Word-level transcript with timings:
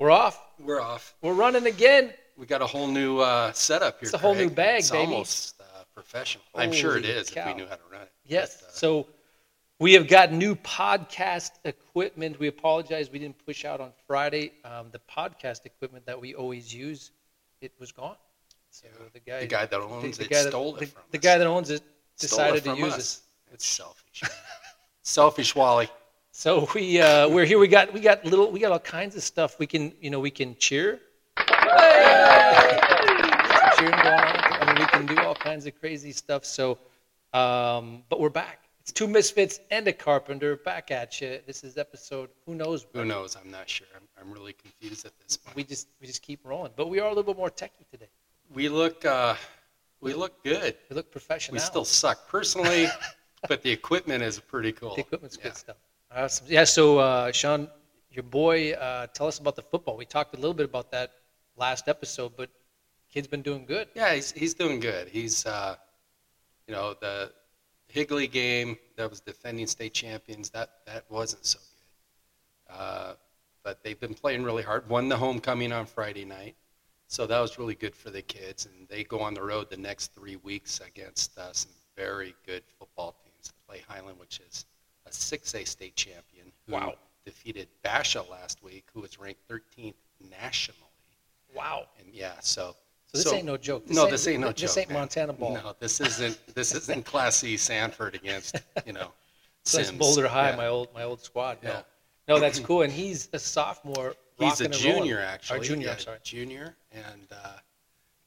We're 0.00 0.10
off. 0.10 0.40
We're 0.58 0.80
off. 0.80 1.14
We're 1.20 1.34
running 1.34 1.66
again. 1.66 2.14
We 2.38 2.46
got 2.46 2.62
a 2.62 2.66
whole 2.66 2.86
new 2.88 3.18
uh, 3.18 3.52
setup 3.52 4.00
here. 4.00 4.06
It's 4.06 4.14
a 4.14 4.18
whole 4.18 4.34
Craig. 4.34 4.48
new 4.48 4.54
bag, 4.54 4.78
it's 4.78 4.90
baby. 4.90 5.04
almost 5.12 5.60
uh, 5.60 5.64
professional. 5.94 6.42
I'm 6.54 6.72
sure 6.72 6.96
it 6.96 7.04
is 7.04 7.28
cow. 7.28 7.42
if 7.42 7.46
we 7.48 7.54
knew 7.62 7.68
how 7.68 7.74
to 7.76 7.82
run 7.92 8.00
it. 8.02 8.12
Yes. 8.24 8.56
But, 8.62 8.68
uh, 8.68 8.72
So 8.72 9.06
we 9.78 9.92
have 9.92 10.08
got 10.08 10.32
new 10.32 10.54
podcast 10.54 11.50
equipment. 11.66 12.38
We 12.40 12.48
apologize 12.48 13.10
we 13.10 13.18
didn't 13.18 13.44
push 13.44 13.66
out 13.66 13.82
on 13.82 13.92
Friday. 14.06 14.52
Um, 14.64 14.86
the 14.90 15.00
podcast 15.00 15.66
equipment 15.66 16.06
that 16.06 16.18
we 16.18 16.34
always 16.34 16.72
use, 16.74 17.10
it 17.60 17.72
was 17.78 17.92
gone. 17.92 18.16
So 18.70 18.86
the 19.12 19.20
guy, 19.20 19.40
the 19.40 19.46
guy 19.48 19.66
that 19.66 19.80
owns 19.80 20.16
the 20.16 20.24
it 20.24 20.30
guy 20.30 20.42
that- 20.44 20.48
stole 20.48 20.72
the, 20.72 20.84
it 20.84 20.88
from 20.88 21.02
the 21.10 21.18
us. 21.18 21.22
guy 21.24 21.36
that 21.36 21.46
owns 21.46 21.68
it 21.68 21.82
decided 22.18 22.66
it 22.66 22.70
to 22.70 22.76
use 22.78 22.94
us. 22.94 23.20
it. 23.50 23.54
It's 23.54 23.66
selfish. 23.66 24.22
selfish, 25.02 25.54
Wally. 25.54 25.90
So 26.40 26.66
we 26.74 26.98
uh, 26.98 27.28
we're 27.28 27.44
here. 27.44 27.58
We 27.58 27.68
got 27.68 27.92
we 27.92 28.00
got 28.00 28.24
little 28.24 28.50
we 28.50 28.60
got 28.60 28.72
all 28.72 28.78
kinds 28.78 29.14
of 29.14 29.22
stuff. 29.22 29.58
We 29.58 29.66
can 29.66 29.92
you 30.00 30.08
know 30.08 30.20
we 30.20 30.30
can 30.30 30.56
cheer. 30.56 30.98
Cheering 31.36 31.52
going 33.90 34.06
on. 34.06 34.52
I 34.56 34.64
mean 34.64 34.76
we 34.78 34.86
can 34.86 35.04
do 35.04 35.18
all 35.20 35.34
kinds 35.34 35.66
of 35.66 35.78
crazy 35.78 36.12
stuff. 36.12 36.46
So, 36.46 36.78
um, 37.34 38.04
but 38.08 38.20
we're 38.20 38.30
back. 38.30 38.70
It's 38.80 38.90
two 38.90 39.06
misfits 39.06 39.60
and 39.70 39.86
a 39.86 39.92
carpenter 39.92 40.56
back 40.56 40.90
at 40.90 41.20
you. 41.20 41.40
This 41.46 41.62
is 41.62 41.76
episode 41.76 42.30
who 42.46 42.54
knows. 42.54 42.86
Who 42.94 43.04
knows? 43.04 43.36
I'm 43.36 43.50
not 43.50 43.68
sure. 43.68 43.88
I'm, 43.94 44.08
I'm 44.18 44.32
really 44.32 44.54
confused 44.54 45.04
at 45.04 45.12
this 45.20 45.36
point. 45.36 45.54
We 45.54 45.64
just 45.64 45.88
we 46.00 46.06
just 46.06 46.22
keep 46.22 46.40
rolling. 46.46 46.72
But 46.74 46.88
we 46.88 47.00
are 47.00 47.06
a 47.06 47.10
little 47.10 47.34
bit 47.34 47.36
more 47.36 47.50
techy 47.50 47.84
today. 47.90 48.08
We 48.50 48.70
look, 48.70 49.04
uh, 49.04 49.34
we 50.00 50.14
look 50.14 50.42
good. 50.42 50.74
We 50.88 50.96
look 50.96 51.12
professional. 51.12 51.56
We 51.56 51.60
still 51.60 51.84
suck 51.84 52.28
personally, 52.28 52.86
but 53.46 53.62
the 53.62 53.70
equipment 53.70 54.22
is 54.22 54.40
pretty 54.40 54.72
cool. 54.72 54.94
the 54.94 55.02
equipment's 55.02 55.36
Yeah. 55.36 55.42
good 55.42 55.56
stuff. 55.58 55.76
Awesome. 56.14 56.46
Yeah. 56.48 56.64
So 56.64 56.98
uh, 56.98 57.32
Sean, 57.32 57.68
your 58.10 58.24
boy, 58.24 58.72
uh, 58.72 59.06
tell 59.08 59.26
us 59.28 59.38
about 59.38 59.56
the 59.56 59.62
football. 59.62 59.96
We 59.96 60.04
talked 60.04 60.34
a 60.34 60.38
little 60.38 60.54
bit 60.54 60.64
about 60.64 60.90
that 60.90 61.12
last 61.56 61.88
episode, 61.88 62.32
but 62.36 62.50
kid's 63.12 63.28
been 63.28 63.42
doing 63.42 63.64
good. 63.64 63.88
Yeah, 63.94 64.14
he's 64.14 64.32
he's 64.32 64.54
doing 64.54 64.80
good. 64.80 65.08
He's 65.08 65.46
uh, 65.46 65.76
you 66.66 66.74
know 66.74 66.94
the 67.00 67.32
Higley 67.88 68.26
game 68.26 68.76
that 68.96 69.08
was 69.08 69.20
defending 69.20 69.66
state 69.68 69.94
champions. 69.94 70.50
That 70.50 70.70
that 70.86 71.04
wasn't 71.10 71.46
so 71.46 71.58
good. 71.60 72.74
Uh, 72.74 73.14
but 73.62 73.82
they've 73.84 74.00
been 74.00 74.14
playing 74.14 74.42
really 74.42 74.62
hard. 74.64 74.88
Won 74.88 75.08
the 75.08 75.16
homecoming 75.16 75.70
on 75.72 75.86
Friday 75.86 76.24
night, 76.24 76.56
so 77.06 77.26
that 77.26 77.38
was 77.38 77.56
really 77.58 77.76
good 77.76 77.94
for 77.94 78.10
the 78.10 78.22
kids. 78.22 78.66
And 78.66 78.88
they 78.88 79.04
go 79.04 79.20
on 79.20 79.34
the 79.34 79.42
road 79.42 79.70
the 79.70 79.76
next 79.76 80.12
three 80.14 80.36
weeks 80.36 80.80
against 80.80 81.38
uh, 81.38 81.52
some 81.52 81.72
very 81.96 82.34
good 82.44 82.64
football 82.80 83.14
teams. 83.22 83.52
They 83.52 83.74
play 83.74 83.84
Highland, 83.88 84.18
which 84.18 84.40
is 84.40 84.64
a 85.10 85.36
6A 85.36 85.66
state 85.66 85.96
champion 85.96 86.52
who 86.66 86.72
Wow. 86.72 86.94
defeated 87.24 87.68
Basha 87.82 88.22
last 88.22 88.62
week, 88.62 88.84
who 88.94 89.00
was 89.00 89.18
ranked 89.18 89.46
13th 89.48 89.94
nationally. 90.30 90.78
Wow. 91.54 91.88
And 91.98 92.14
yeah, 92.14 92.34
so 92.40 92.76
So 93.12 93.18
this 93.18 93.32
ain't 93.32 93.44
no 93.46 93.56
joke. 93.56 93.86
This 93.86 93.96
no, 93.96 94.02
ain't- 94.02 94.10
this 94.12 94.26
ain't 94.28 94.40
no 94.40 94.48
joke. 94.48 94.56
this 94.56 94.76
ain't 94.78 94.88
man. 94.90 94.98
Montana 95.00 95.32
ball. 95.32 95.54
No, 95.54 95.74
this 95.80 96.00
isn't. 96.00 96.38
This 96.54 96.74
isn't 96.74 97.04
Class 97.12 97.36
C 97.38 97.56
Sanford 97.56 98.14
against 98.14 98.56
you 98.86 98.92
know. 98.92 99.12
So 99.64 99.76
that's 99.76 99.90
Boulder 99.90 100.26
High, 100.26 100.50
Yeah. 100.50 100.56
my 100.56 100.68
old 100.68 100.88
my 100.94 101.02
old 101.02 101.20
squad. 101.20 101.58
No, 101.62 101.70
Yeah. 101.70 101.82
no, 102.28 102.38
that's 102.40 102.58
cool. 102.60 102.80
And 102.82 102.90
he's 102.92 103.28
a 103.34 103.38
sophomore. 103.38 104.14
He's 104.38 104.58
a 104.62 104.64
rocking 104.64 104.66
and 104.66 104.84
rolling. 104.84 104.98
junior, 105.02 105.20
actually. 105.20 105.58
Or 105.58 105.62
junior. 105.62 105.86
Yeah, 105.88 105.92
I'm 105.92 105.98
sorry. 105.98 106.18
Junior, 106.22 106.76
and 106.92 107.28
uh, 107.30 107.58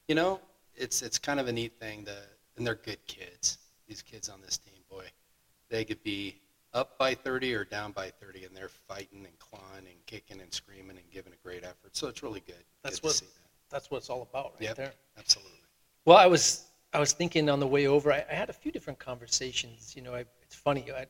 you 0.06 0.14
know, 0.14 0.40
it's 0.76 1.02
it's 1.02 1.18
kind 1.18 1.40
of 1.40 1.48
a 1.48 1.52
neat 1.52 1.72
thing. 1.80 2.04
To, 2.04 2.14
and 2.56 2.64
they're 2.64 2.76
good 2.76 3.04
kids. 3.08 3.58
These 3.88 4.02
kids 4.02 4.28
on 4.28 4.40
this 4.40 4.56
team, 4.58 4.78
boy, 4.88 5.06
they 5.70 5.84
could 5.84 6.00
be 6.04 6.36
up 6.74 6.90
by 6.98 7.14
30 7.14 7.54
or 7.54 7.64
down 7.64 7.92
by 7.92 8.10
30, 8.20 8.44
and 8.44 8.56
they're 8.56 8.68
fighting 8.68 9.24
and 9.26 9.38
clawing 9.38 9.86
and 9.86 10.04
kicking 10.06 10.40
and 10.40 10.52
screaming 10.52 10.96
and 10.98 11.10
giving 11.10 11.32
a 11.32 11.36
great 11.42 11.64
effort. 11.64 11.96
So 11.96 12.08
it's 12.08 12.22
really 12.22 12.42
good. 12.46 12.64
That's 12.82 12.98
good 13.00 13.04
what 13.06 13.12
to 13.12 13.18
see 13.18 13.26
that. 13.26 13.50
that's 13.70 13.90
what 13.90 13.98
it's 13.98 14.10
all 14.10 14.22
about, 14.22 14.52
right 14.54 14.62
Yep, 14.64 14.76
there. 14.76 14.92
absolutely. 15.18 15.52
Well, 16.04 16.16
I 16.18 16.26
was 16.26 16.66
I 16.92 16.98
was 16.98 17.12
thinking 17.12 17.48
on 17.48 17.60
the 17.60 17.66
way 17.66 17.86
over. 17.86 18.12
I, 18.12 18.24
I 18.30 18.34
had 18.34 18.50
a 18.50 18.52
few 18.52 18.70
different 18.72 18.98
conversations. 18.98 19.94
You 19.96 20.02
know, 20.02 20.14
I, 20.14 20.24
it's 20.42 20.54
funny. 20.54 20.90
I, 20.92 21.06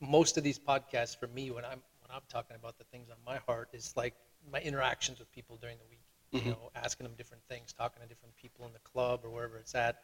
most 0.00 0.36
of 0.38 0.44
these 0.44 0.58
podcasts 0.58 1.16
for 1.16 1.26
me, 1.28 1.50
when 1.50 1.64
I'm 1.64 1.82
when 2.00 2.10
I'm 2.10 2.22
talking 2.28 2.56
about 2.56 2.78
the 2.78 2.84
things 2.84 3.10
on 3.10 3.16
my 3.26 3.38
heart, 3.38 3.68
is 3.72 3.92
like 3.96 4.14
my 4.50 4.60
interactions 4.60 5.18
with 5.18 5.30
people 5.32 5.56
during 5.60 5.78
the 5.78 5.84
week. 5.90 6.00
Mhm. 6.32 6.46
You 6.46 6.50
know, 6.52 6.70
asking 6.76 7.04
them 7.04 7.14
different 7.16 7.42
things, 7.48 7.72
talking 7.72 8.02
to 8.02 8.08
different 8.08 8.36
people 8.36 8.66
in 8.66 8.72
the 8.72 8.78
club 8.80 9.20
or 9.24 9.30
wherever 9.30 9.58
it's 9.58 9.74
at. 9.74 9.96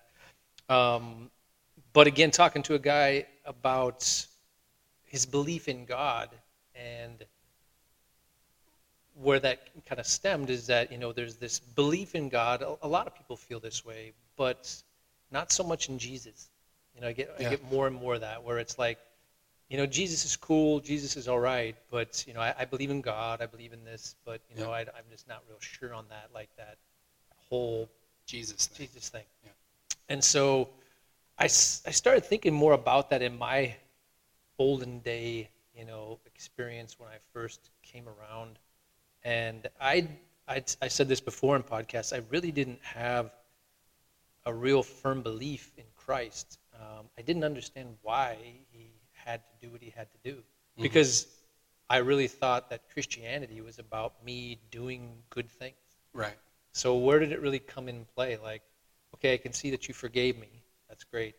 Um, 0.69 1.31
but 1.93 2.07
again, 2.07 2.31
talking 2.31 2.63
to 2.65 2.75
a 2.75 2.79
guy 2.79 3.27
about 3.45 4.27
his 5.17 5.25
belief 5.25 5.67
in 5.67 5.87
God 5.87 6.29
and 6.75 7.25
where 9.15 9.41
that 9.41 9.59
kind 9.89 9.99
of 9.99 10.07
stemmed 10.07 10.51
is 10.51 10.67
that 10.67 10.93
you 10.93 10.99
know 10.99 11.11
there's 11.11 11.37
this 11.37 11.59
belief 11.59 12.15
in 12.15 12.29
God. 12.29 12.61
A, 12.61 12.77
a 12.83 12.91
lot 12.97 13.07
of 13.07 13.15
people 13.15 13.35
feel 13.35 13.59
this 13.59 13.83
way, 13.83 14.13
but 14.37 14.61
not 15.31 15.51
so 15.51 15.65
much 15.65 15.89
in 15.89 15.99
Jesus. 15.99 16.51
You 16.95 17.01
know, 17.01 17.09
I 17.09 17.13
get 17.13 17.29
Yeah. 17.39 17.47
I 17.47 17.51
get 17.51 17.63
more 17.73 17.87
and 17.87 17.97
more 17.97 18.15
of 18.17 18.21
that 18.21 18.45
where 18.45 18.59
it's 18.59 18.79
like, 18.79 18.99
you 19.71 19.79
know, 19.79 19.87
Jesus 19.87 20.27
is 20.27 20.37
cool, 20.37 20.81
Jesus 20.81 21.17
is 21.17 21.29
all 21.29 21.41
right, 21.41 21.75
but 21.91 22.11
you 22.27 22.35
know, 22.35 22.43
I, 22.49 22.55
I 22.59 22.65
believe 22.67 22.91
in 22.91 23.01
God, 23.01 23.41
I 23.41 23.47
believe 23.47 23.73
in 23.73 23.83
this, 23.85 24.17
but 24.27 24.43
you 24.51 24.57
know, 24.63 24.69
Yeah. 24.71 24.81
I, 24.81 24.81
I'm 24.99 25.09
just 25.11 25.27
not 25.33 25.41
real 25.49 25.61
sure 25.61 25.95
on 25.95 26.05
that, 26.11 26.27
like 26.35 26.51
that 26.59 26.77
whole 27.49 27.89
Jesus. 28.27 28.67
Thing. 28.67 28.87
Jesus 28.87 29.09
thing. 29.09 29.29
Yeah. 29.47 29.53
And 30.11 30.23
so 30.23 30.69
I 31.39 31.45
I 31.45 31.93
started 32.03 32.23
thinking 32.33 32.53
more 32.53 32.75
about 32.75 33.09
that 33.11 33.23
in 33.23 33.39
my 33.39 33.77
olden 34.59 35.01
day, 35.01 35.51
you 35.75 35.85
know, 35.85 36.19
experience 36.27 36.99
when 36.99 37.09
I 37.09 37.17
first 37.33 37.71
came 37.83 38.07
around. 38.09 38.59
And 39.23 39.69
I, 39.81 40.09
I, 40.49 40.63
I 40.81 40.89
said 40.89 41.09
this 41.09 41.21
before 41.21 41.57
in 41.57 41.63
podcasts, 41.63 42.13
I 42.13 42.23
really 42.31 42.53
didn't 42.53 42.83
have 42.83 43.31
a 44.45 44.55
real 44.55 44.83
firm 44.83 45.23
belief 45.23 45.73
in 45.77 45.85
Christ. 45.97 46.59
Um, 46.75 47.07
I 47.19 47.23
didn't 47.23 47.45
understand 47.45 47.97
why 48.03 48.37
he 48.71 48.93
had 49.13 49.41
to 49.47 49.67
do 49.67 49.73
what 49.73 49.83
he 49.83 49.91
had 49.91 50.09
to 50.13 50.19
do. 50.33 50.43
Because 50.81 51.27
I 51.89 51.99
really 51.99 52.29
thought 52.29 52.69
that 52.71 52.83
Christianity 52.93 53.61
was 53.61 53.79
about 53.79 54.23
me 54.25 54.59
doing 54.71 55.11
good 55.31 55.51
things. 55.51 55.75
Right. 56.13 56.37
So 56.73 56.97
where 56.97 57.19
did 57.19 57.33
it 57.33 57.41
really 57.41 57.59
come 57.59 57.89
in 57.89 58.05
play? 58.15 58.37
Like, 58.37 58.63
okay, 59.15 59.35
I 59.35 59.37
can 59.39 59.53
see 59.53 59.71
that 59.71 59.89
you 59.89 59.95
forgave 59.95 60.39
me. 60.39 60.63
That's 60.89 61.05
great. 61.05 61.35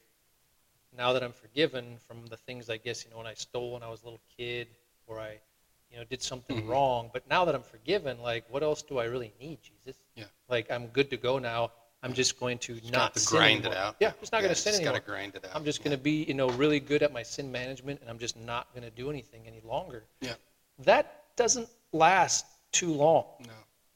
Now 0.95 1.13
that 1.13 1.23
I'm 1.23 1.33
forgiven 1.33 1.97
from 2.07 2.25
the 2.27 2.37
things 2.37 2.69
I 2.69 2.77
guess 2.77 3.03
you 3.03 3.11
know 3.11 3.17
when 3.17 3.27
I 3.27 3.33
stole 3.33 3.73
when 3.73 3.83
I 3.83 3.89
was 3.89 4.01
a 4.01 4.05
little 4.05 4.21
kid, 4.37 4.67
or 5.05 5.19
I, 5.19 5.39
you 5.91 5.97
know, 5.97 6.03
did 6.03 6.21
something 6.21 6.63
Mhm. 6.63 6.67
wrong. 6.67 7.09
But 7.13 7.27
now 7.29 7.45
that 7.45 7.55
I'm 7.55 7.63
forgiven, 7.63 8.19
like, 8.21 8.49
what 8.49 8.63
else 8.63 8.81
do 8.81 8.97
I 8.97 9.05
really 9.05 9.33
need, 9.39 9.59
Jesus? 9.61 10.01
Yeah. 10.15 10.25
Like, 10.49 10.69
I'm 10.71 10.87
good 10.87 11.09
to 11.11 11.17
go 11.17 11.39
now. 11.39 11.71
I'm 12.03 12.13
just 12.13 12.39
going 12.39 12.59
to 12.59 12.79
Just 12.79 12.91
not 12.93 13.13
to 13.15 13.25
grind 13.25 13.59
anymore. 13.65 13.71
it 13.73 13.77
out. 13.77 13.95
Yeah, 13.99 14.13
just 14.19 14.31
not 14.31 14.41
going 14.41 14.53
to 14.53 14.55
sin 14.55 14.71
just 14.73 14.81
anymore. 14.81 14.93
Got 14.99 15.05
to 15.05 15.11
grind 15.11 15.35
it 15.35 15.45
out. 15.45 15.55
I'm 15.55 15.65
just 15.65 15.79
Yeah. 15.79 15.85
going 15.85 15.97
to 15.97 16.03
be, 16.03 16.23
you 16.23 16.33
know, 16.33 16.49
really 16.49 16.79
good 16.79 17.03
at 17.03 17.11
my 17.11 17.23
sin 17.23 17.51
management, 17.51 18.01
and 18.01 18.09
I'm 18.09 18.19
just 18.19 18.35
not 18.35 18.71
going 18.73 18.83
to 18.83 18.91
do 18.91 19.09
anything 19.09 19.47
any 19.47 19.61
longer. 19.61 20.05
Yeah. 20.21 20.35
That 20.79 21.35
doesn't 21.35 21.69
last 21.91 22.45
too 22.71 22.93
long. 22.93 23.25
No. 23.39 23.53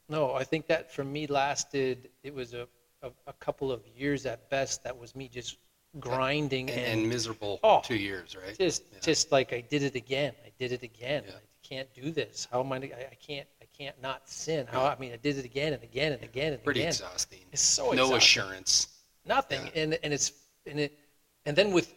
No, 0.08 0.34
I 0.34 0.44
think 0.44 0.66
that 0.66 0.90
for 0.90 1.04
me 1.04 1.26
lasted. 1.26 2.10
It 2.22 2.34
was 2.34 2.54
a, 2.54 2.68
a, 3.02 3.12
a 3.26 3.32
couple 3.34 3.70
of 3.70 3.86
years 3.86 4.26
at 4.26 4.48
best. 4.50 4.82
That 4.82 4.96
was 4.96 5.14
me 5.14 5.28
just 5.28 5.56
grinding 6.00 6.70
And, 6.70 6.80
and, 6.80 7.00
and 7.00 7.08
miserable 7.08 7.60
Oh, 7.62 7.80
two 7.84 7.96
years, 7.96 8.36
right? 8.36 8.56
just 8.58 8.82
Yeah. 8.92 8.98
just 9.00 9.32
like 9.32 9.52
I 9.52 9.60
did 9.60 9.82
it 9.82 9.94
again. 9.94 10.32
I 10.44 10.50
did 10.58 10.72
it 10.72 10.82
again. 10.82 11.24
Yeah. 11.26 11.34
I 11.34 11.66
can't 11.66 11.92
do 11.94 12.10
this. 12.10 12.48
How 12.50 12.60
am 12.60 12.72
I? 12.72 12.76
I, 12.76 13.16
can't. 13.20 13.46
I 13.60 13.66
can't 13.76 14.00
not 14.02 14.28
sin. 14.28 14.66
How? 14.66 14.84
I 14.86 14.98
mean, 14.98 15.12
I 15.12 15.16
did 15.16 15.38
it 15.38 15.44
again 15.44 15.72
and 15.72 15.82
again 15.82 16.12
and 16.12 16.22
again 16.22 16.52
and 16.54 16.62
Pretty 16.64 16.80
again. 16.80 16.88
exhausting. 16.90 17.40
It's 17.52 17.62
so 17.62 17.84
no 17.84 17.90
exhausting. 18.14 18.16
assurance. 18.16 18.88
Nothing. 19.26 19.70
And 19.74 19.98
and 20.02 20.12
it's 20.12 20.32
and 20.66 20.80
it 20.80 20.98
and 21.46 21.56
then 21.56 21.72
with 21.72 21.92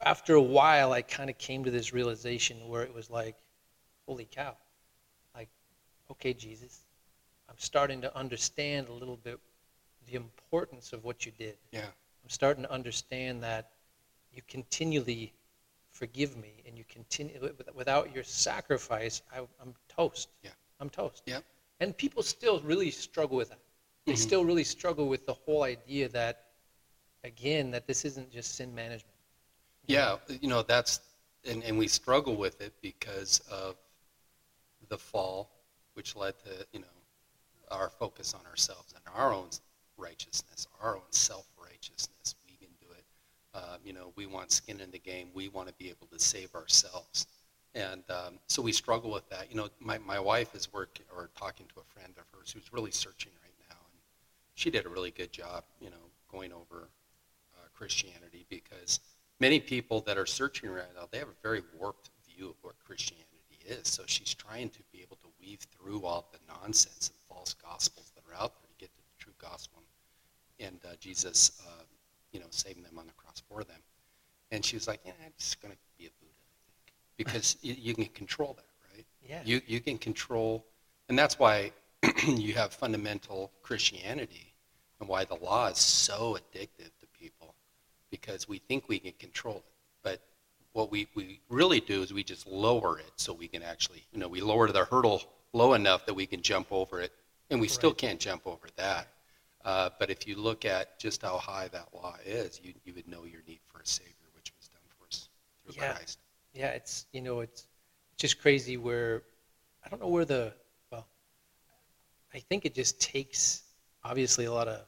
after 0.00 0.34
a 0.34 0.42
while, 0.42 0.92
I 0.92 1.02
kind 1.02 1.30
of 1.30 1.38
came 1.38 1.64
to 1.64 1.70
this 1.70 1.92
realization 1.92 2.68
where 2.68 2.82
it 2.82 2.92
was 2.92 3.08
like, 3.10 3.34
holy 4.06 4.26
cow, 4.30 4.54
like, 5.34 5.48
okay, 6.10 6.34
Jesus, 6.34 6.80
I'm 7.48 7.56
starting 7.58 8.02
to 8.02 8.14
understand 8.16 8.88
a 8.88 8.92
little 8.92 9.16
bit 9.16 9.38
the 10.06 10.16
importance 10.16 10.92
of 10.92 11.02
what 11.02 11.24
you 11.24 11.32
did. 11.38 11.56
Yeah. 11.72 11.86
I'm 12.26 12.30
starting 12.30 12.64
to 12.64 12.72
understand 12.72 13.44
that 13.44 13.66
you 14.32 14.42
continually 14.48 15.32
forgive 15.92 16.36
me, 16.36 16.60
and 16.66 16.76
you 16.76 16.84
continue 16.88 17.38
without 17.72 18.12
your 18.12 18.24
sacrifice. 18.24 19.22
I, 19.32 19.38
I'm 19.62 19.74
toast. 19.88 20.28
Yeah. 20.42 20.50
I'm 20.80 20.90
toast. 20.90 21.22
Yeah. 21.24 21.38
And 21.78 21.96
people 21.96 22.24
still 22.24 22.58
really 22.62 22.90
struggle 22.90 23.36
with 23.36 23.50
that. 23.50 23.60
They 24.06 24.14
Mhm. 24.14 24.18
still 24.18 24.44
really 24.44 24.64
struggle 24.64 25.08
with 25.08 25.24
the 25.24 25.34
whole 25.34 25.62
idea 25.62 26.08
that, 26.08 26.36
again, 27.22 27.70
that 27.70 27.86
this 27.86 28.04
isn't 28.04 28.32
just 28.32 28.56
sin 28.56 28.74
management. 28.74 29.16
Yeah, 29.86 30.18
you 30.28 30.48
know 30.48 30.62
that's 30.62 30.98
and, 31.44 31.62
and 31.62 31.78
we 31.78 31.86
struggle 31.86 32.34
with 32.34 32.60
it 32.60 32.72
because 32.82 33.38
of 33.48 33.76
the 34.88 34.98
fall, 34.98 35.48
which 35.94 36.16
led 36.16 36.36
to 36.40 36.66
you 36.72 36.80
know 36.80 36.86
our 37.70 37.88
focus 37.88 38.34
on 38.34 38.44
ourselves 38.46 38.92
and 38.94 39.02
our 39.14 39.32
own 39.32 39.48
righteousness, 39.96 40.66
our 40.80 40.96
own 40.96 41.12
self 41.12 41.46
righteousness. 41.86 42.34
We 42.48 42.56
can 42.56 42.68
do 42.80 42.86
it. 42.92 43.04
Um, 43.54 43.78
you 43.84 43.92
know, 43.92 44.12
we 44.16 44.26
want 44.26 44.52
skin 44.52 44.80
in 44.80 44.90
the 44.90 44.98
game. 44.98 45.28
We 45.34 45.48
want 45.48 45.68
to 45.68 45.74
be 45.74 45.88
able 45.88 46.06
to 46.12 46.18
save 46.18 46.54
ourselves, 46.54 47.26
And 47.74 48.02
um, 48.10 48.38
so 48.48 48.62
we 48.62 48.72
struggle 48.72 49.10
with 49.10 49.28
that. 49.30 49.50
You 49.50 49.56
know, 49.56 49.68
my, 49.80 49.98
my 49.98 50.18
wife 50.18 50.54
is 50.54 50.72
working 50.72 51.06
or 51.14 51.30
talking 51.38 51.66
to 51.74 51.80
a 51.80 51.84
friend 51.84 52.12
of 52.16 52.24
hers 52.32 52.50
who's 52.50 52.72
really 52.72 52.90
searching 52.90 53.32
right 53.42 53.54
now. 53.68 53.76
And 53.92 54.00
she 54.54 54.70
did 54.70 54.86
a 54.86 54.88
really 54.88 55.10
good 55.10 55.32
job, 55.32 55.64
you 55.80 55.90
know, 55.90 56.04
going 56.30 56.52
over 56.52 56.88
uh, 57.54 57.66
Christianity 57.74 58.46
because 58.48 59.00
many 59.40 59.60
people 59.60 60.00
that 60.02 60.16
are 60.16 60.26
searching 60.26 60.70
right 60.70 60.84
now, 60.94 61.06
they 61.10 61.18
have 61.18 61.28
a 61.28 61.42
very 61.42 61.62
warped 61.78 62.10
view 62.26 62.48
of 62.48 62.56
what 62.62 62.74
Christianity 62.84 63.24
is. 63.66 63.88
So 63.88 64.04
she's 64.06 64.34
trying 64.34 64.70
to 64.70 64.80
be 64.92 65.02
able 65.02 65.16
to 65.16 65.28
weave 65.40 65.60
through 65.78 66.04
all 66.04 66.28
the 66.32 66.38
nonsense 66.48 67.10
and 67.10 67.18
false 67.28 67.54
gospels 67.54 68.12
that 68.14 68.22
are 68.30 68.42
out 68.42 68.54
there 68.54 68.68
to 68.68 68.76
get 68.78 68.94
to 68.94 69.02
the 69.02 69.18
true 69.18 69.34
gospel 69.38 69.82
and 70.60 70.78
uh, 70.84 70.94
Jesus, 71.00 71.62
uh, 71.66 71.82
you 72.32 72.40
know, 72.40 72.46
saving 72.50 72.82
them 72.82 72.98
on 72.98 73.06
the 73.06 73.12
cross 73.12 73.42
for 73.48 73.64
them. 73.64 73.80
And 74.50 74.64
she 74.64 74.76
was 74.76 74.86
like, 74.86 75.00
"Yeah, 75.04 75.12
I'm 75.24 75.32
just 75.38 75.60
going 75.60 75.72
to 75.72 75.78
be 75.98 76.06
a 76.06 76.10
Buddha, 76.20 76.32
I 76.32 76.60
think, 76.66 76.94
because 77.16 77.56
you, 77.62 77.74
you 77.78 77.94
can 77.94 78.06
control 78.06 78.54
that, 78.54 78.94
right? 78.94 79.06
Yeah. 79.28 79.40
You 79.44 79.60
you 79.66 79.80
can 79.80 79.98
control, 79.98 80.64
and 81.08 81.18
that's 81.18 81.38
why 81.38 81.72
you 82.26 82.54
have 82.54 82.72
fundamental 82.72 83.50
Christianity, 83.62 84.54
and 85.00 85.08
why 85.08 85.24
the 85.24 85.34
law 85.36 85.68
is 85.68 85.78
so 85.78 86.38
addictive 86.38 86.90
to 87.00 87.06
people, 87.18 87.54
because 88.10 88.48
we 88.48 88.58
think 88.58 88.88
we 88.88 88.98
can 88.98 89.12
control 89.18 89.56
it, 89.56 89.64
but 90.02 90.20
what 90.72 90.90
we, 90.90 91.08
we 91.14 91.40
really 91.48 91.80
do 91.80 92.02
is 92.02 92.12
we 92.12 92.22
just 92.22 92.46
lower 92.46 92.98
it 92.98 93.10
so 93.16 93.32
we 93.32 93.48
can 93.48 93.62
actually, 93.62 94.04
you 94.12 94.18
know, 94.18 94.28
we 94.28 94.40
lower 94.40 94.70
the 94.70 94.84
hurdle 94.84 95.22
low 95.52 95.72
enough 95.72 96.04
that 96.06 96.14
we 96.14 96.26
can 96.26 96.42
jump 96.42 96.68
over 96.70 97.00
it, 97.00 97.12
and 97.50 97.60
we 97.60 97.66
still 97.66 97.94
can't 97.94 98.20
jump 98.20 98.46
over 98.46 98.68
that. 98.76 99.08
Uh, 99.66 99.90
but 99.98 100.10
if 100.10 100.28
you 100.28 100.36
look 100.36 100.64
at 100.64 100.96
just 100.96 101.22
how 101.22 101.36
high 101.38 101.66
that 101.72 101.88
law 101.92 102.14
is, 102.24 102.60
you, 102.62 102.72
you 102.84 102.94
would 102.94 103.08
know 103.08 103.24
your 103.24 103.40
need 103.48 103.58
for 103.66 103.80
a 103.80 103.86
Savior, 103.86 104.28
which 104.36 104.52
was 104.56 104.68
done 104.68 104.80
for 104.96 105.06
us 105.08 105.28
through 105.64 105.74
Yeah. 105.82 105.92
Christ. 105.92 106.20
Yeah, 106.54 106.68
it's 106.68 107.06
you 107.12 107.20
know 107.20 107.40
it's 107.40 107.66
just 108.16 108.40
crazy 108.40 108.76
where 108.76 109.22
I 109.84 109.88
don't 109.88 110.00
know 110.00 110.08
where 110.08 110.24
the 110.24 110.54
well 110.90 111.06
I 112.32 112.38
think 112.38 112.64
it 112.64 112.74
just 112.74 113.00
takes 113.00 113.64
obviously 114.04 114.44
a 114.44 114.52
lot 114.52 114.68
of 114.68 114.80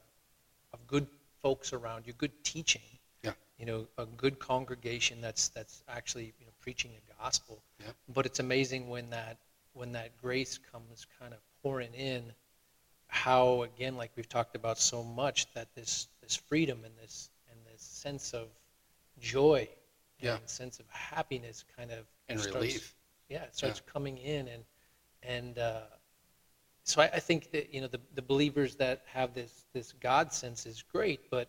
of 0.72 0.86
good 0.86 1.08
folks 1.42 1.72
around 1.72 2.06
you, 2.06 2.12
good 2.12 2.32
teaching. 2.44 2.82
Yeah. 3.24 3.32
You 3.58 3.66
know, 3.66 3.86
a 3.98 4.06
good 4.06 4.38
congregation 4.38 5.20
that's 5.20 5.48
that's 5.48 5.82
actually 5.88 6.32
you 6.38 6.46
know 6.46 6.52
preaching 6.60 6.92
the 6.92 7.14
gospel. 7.20 7.58
Yeah. 7.80 7.86
But 8.14 8.26
it's 8.26 8.38
amazing 8.38 8.88
when 8.88 9.10
that 9.10 9.38
when 9.74 9.90
that 9.92 10.16
grace 10.22 10.58
comes 10.72 11.04
kind 11.18 11.34
of 11.34 11.40
pouring 11.62 11.92
in, 11.94 12.32
how 13.08 13.62
again 13.62 13.96
like 13.96 14.10
we've 14.16 14.28
talked 14.28 14.54
about 14.54 14.78
so 14.78 15.02
much 15.02 15.52
that 15.54 15.74
this 15.74 16.08
this 16.22 16.36
freedom 16.36 16.78
and 16.84 16.94
this 17.02 17.30
and 17.50 17.58
this 17.72 17.82
sense 17.82 18.32
of 18.34 18.48
joy 19.18 19.68
Yeah. 20.20 20.36
and 20.36 20.48
sense 20.48 20.78
of 20.78 20.86
happiness 20.90 21.64
kind 21.76 21.90
of 21.90 22.06
And 22.28 22.38
starts- 22.38 22.54
relief. 22.56 22.94
yeah, 23.28 23.44
it 23.44 23.56
starts 23.56 23.80
coming 23.92 24.18
in, 24.18 24.48
and 24.48 24.64
and 25.22 25.58
uh, 25.58 25.80
so 26.84 27.02
I, 27.02 27.06
I 27.14 27.20
think 27.20 27.50
that 27.52 27.72
you 27.74 27.80
know 27.80 27.86
the, 27.88 28.00
the 28.14 28.22
believers 28.22 28.76
that 28.76 29.02
have 29.06 29.34
this 29.34 29.64
this 29.72 29.92
God 29.92 30.32
sense 30.32 30.66
is 30.66 30.82
great, 30.82 31.30
but 31.30 31.48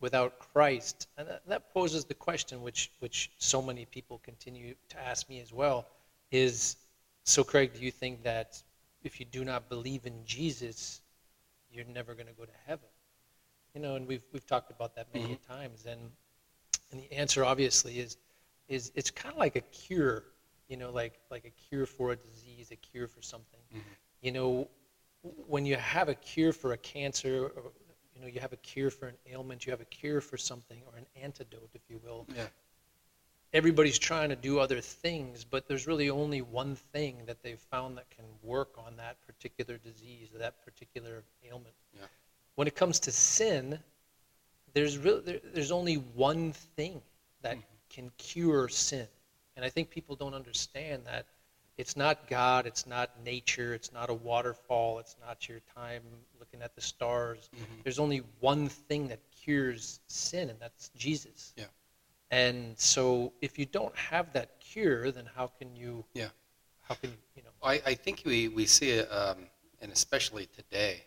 without 0.00 0.38
Christ, 0.38 1.08
and 1.16 1.26
that, 1.28 1.46
that 1.48 1.72
poses 1.72 2.04
the 2.04 2.14
question, 2.14 2.62
which 2.62 2.90
which 2.98 3.30
so 3.38 3.62
many 3.62 3.84
people 3.86 4.18
continue 4.18 4.74
to 4.90 4.98
ask 5.00 5.28
me 5.28 5.40
as 5.40 5.52
well, 5.52 5.86
is 6.30 6.76
so 7.24 7.42
Craig, 7.44 7.72
do 7.74 7.80
you 7.84 7.90
think 7.90 8.22
that 8.24 8.62
if 9.02 9.20
you 9.20 9.26
do 9.26 9.44
not 9.44 9.68
believe 9.68 10.06
in 10.06 10.24
Jesus, 10.24 11.02
you're 11.70 11.84
never 11.84 12.14
going 12.14 12.26
to 12.26 12.32
go 12.32 12.44
to 12.44 12.52
heaven? 12.66 12.88
You 13.74 13.80
know, 13.80 13.96
and 13.96 14.06
we've 14.06 14.24
we've 14.32 14.46
talked 14.46 14.70
about 14.70 14.94
that 14.94 15.12
many 15.12 15.34
Mhm. 15.34 15.46
times, 15.46 15.86
and 15.86 16.12
and 16.90 17.00
the 17.00 17.12
answer 17.12 17.44
obviously 17.44 17.98
is 17.98 18.16
is 18.68 18.90
it's 18.94 19.10
kind 19.10 19.32
of 19.32 19.38
like 19.38 19.56
a 19.56 19.60
cure 19.60 20.24
you 20.68 20.76
know 20.76 20.90
like 20.90 21.20
like 21.30 21.44
a 21.44 21.50
cure 21.50 21.86
for 21.86 22.12
a 22.12 22.16
disease 22.16 22.70
a 22.72 22.76
cure 22.76 23.06
for 23.06 23.22
something 23.22 23.60
Mhm. 23.72 23.82
you 24.20 24.32
know 24.32 24.68
when 25.22 25.64
you 25.66 25.76
have 25.76 26.08
a 26.08 26.14
cure 26.14 26.52
for 26.52 26.72
a 26.72 26.78
cancer 26.78 27.46
or 27.48 27.72
you 28.14 28.20
know 28.20 28.26
you 28.26 28.40
have 28.40 28.52
a 28.52 28.56
cure 28.58 28.90
for 28.90 29.06
an 29.08 29.18
ailment 29.26 29.66
you 29.66 29.70
have 29.70 29.80
a 29.80 29.86
cure 29.86 30.20
for 30.20 30.36
something 30.36 30.82
or 30.86 30.96
an 30.96 31.06
antidote 31.14 31.70
if 31.74 31.82
you 31.88 31.98
will 31.98 32.26
Yeah. 32.34 32.48
Everybody's 33.56 33.98
trying 33.98 34.28
to 34.28 34.36
do 34.36 34.58
other 34.58 34.80
things 34.82 35.42
but 35.42 35.66
there's 35.66 35.86
really 35.86 36.10
only 36.10 36.42
one 36.42 36.76
thing 36.92 37.22
that 37.26 37.42
they've 37.42 37.64
found 37.70 37.96
that 37.96 38.08
can 38.10 38.24
work 38.42 38.68
on 38.76 38.96
that 38.96 39.16
particular 39.26 39.78
disease 39.78 40.28
or 40.34 40.38
that 40.38 40.54
particular 40.62 41.24
ailment 41.48 41.74
Yeah. 41.98 42.06
when 42.56 42.68
it 42.68 42.74
comes 42.74 43.00
to 43.00 43.12
sin 43.12 43.80
there's 44.74 44.98
really 44.98 45.22
there, 45.22 45.40
there's 45.54 45.72
only 45.72 45.94
one 45.94 46.52
thing 46.52 47.00
that 47.40 47.56
can 47.88 48.10
cure 48.18 48.68
sin 48.68 49.08
and 49.56 49.64
i 49.64 49.70
think 49.70 49.88
people 49.88 50.16
don't 50.16 50.34
understand 50.34 51.06
that 51.06 51.24
it's 51.78 51.96
not 51.96 52.26
god 52.28 52.66
it's 52.66 52.86
not 52.86 53.08
nature 53.24 53.72
it's 53.72 53.90
not 53.90 54.10
a 54.10 54.14
waterfall 54.14 54.98
it's 54.98 55.16
not 55.26 55.48
your 55.48 55.60
time 55.74 56.02
looking 56.38 56.60
at 56.60 56.74
the 56.74 56.80
stars 56.82 57.48
Mhm. 57.56 57.82
there's 57.84 57.98
only 57.98 58.18
one 58.40 58.68
thing 58.68 59.08
that 59.08 59.20
cures 59.30 60.00
sin 60.08 60.50
and 60.50 60.60
that's 60.60 60.90
jesus 60.90 61.54
Yeah. 61.56 61.64
And 62.30 62.78
so 62.78 63.32
if 63.40 63.58
you 63.58 63.66
don't 63.66 63.96
have 63.96 64.32
that 64.32 64.58
cure 64.60 65.10
then 65.10 65.28
how 65.34 65.46
can 65.58 65.74
you 65.76 66.04
Yeah. 66.14 66.28
how 66.82 66.94
can 66.94 67.10
you 67.10 67.16
you 67.36 67.42
know 67.42 67.50
I, 67.62 67.82
I 67.84 67.94
think 67.94 68.22
we, 68.24 68.48
we 68.48 68.64
see 68.66 68.90
it, 68.90 69.10
um, 69.10 69.38
and 69.80 69.90
especially 69.90 70.46
today, 70.46 71.02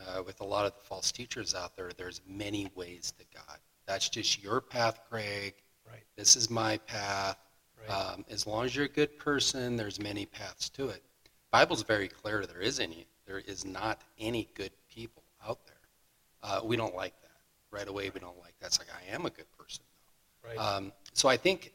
uh, 0.00 0.22
with 0.24 0.40
a 0.40 0.44
lot 0.44 0.64
of 0.64 0.74
the 0.74 0.80
false 0.80 1.10
teachers 1.10 1.54
out 1.54 1.74
there, 1.76 1.90
there's 1.96 2.20
many 2.26 2.70
ways 2.76 3.12
to 3.18 3.24
God. 3.34 3.58
That's 3.86 4.08
just 4.08 4.40
your 4.42 4.60
path, 4.60 5.00
Greg. 5.10 5.54
right 5.90 6.04
This 6.16 6.36
is 6.36 6.50
my 6.50 6.76
path. 6.78 7.36
right 7.80 7.90
Um, 7.90 8.24
as 8.30 8.46
long 8.46 8.64
as 8.64 8.76
you're 8.76 8.84
a 8.84 8.88
good 8.88 9.18
person, 9.18 9.76
there's 9.76 9.98
many 10.00 10.24
paths 10.26 10.68
to 10.70 10.88
it. 10.88 11.02
Bible's 11.50 11.82
very 11.82 12.06
clear. 12.08 12.46
There 12.46 12.60
is 12.60 12.78
any. 12.78 13.06
There 13.26 13.38
is 13.38 13.64
not 13.64 14.02
any 14.18 14.48
good 14.54 14.72
people 14.88 15.22
out 15.46 15.58
there. 15.66 15.74
Uh, 16.42 16.60
we 16.64 16.76
don't 16.76 16.94
like 16.94 17.14
that 17.22 17.40
right 17.70 17.88
away. 17.88 18.10
We 18.10 18.20
don't 18.20 18.38
like 18.38 18.54
that. 18.60 18.66
It's 18.66 18.78
like 18.78 18.88
I 18.94 19.12
am 19.12 19.26
a 19.26 19.30
good 19.30 19.50
person. 19.52 19.57
Right 20.44 20.58
Um, 20.58 20.92
so 21.12 21.28
I 21.28 21.36
think, 21.36 21.72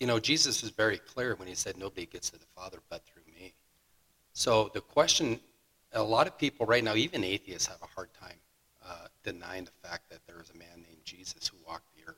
you 0.00 0.06
know, 0.06 0.18
Jesus 0.18 0.62
was 0.62 0.70
very 0.70 0.98
clear 0.98 1.34
when 1.36 1.48
he 1.48 1.54
said, 1.54 1.76
"Nobody 1.76 2.06
gets 2.06 2.30
to 2.30 2.38
the 2.38 2.46
Father 2.54 2.78
but 2.88 3.04
through 3.04 3.22
me." 3.34 3.54
So 4.32 4.70
the 4.74 4.80
question, 4.80 5.40
a 5.92 6.02
lot 6.02 6.26
of 6.26 6.36
people 6.38 6.66
right 6.66 6.82
now, 6.82 6.94
even 6.94 7.22
atheists, 7.24 7.68
have 7.68 7.82
a 7.82 7.86
hard 7.86 8.10
time 8.14 8.38
uh, 8.84 9.06
denying 9.22 9.64
the 9.64 9.88
fact 9.88 10.10
that 10.10 10.20
there 10.26 10.40
is 10.40 10.50
a 10.50 10.58
man 10.58 10.76
named 10.76 11.04
Jesus 11.04 11.48
who 11.48 11.56
walked 11.66 11.86
the 11.96 12.10
earth. 12.10 12.16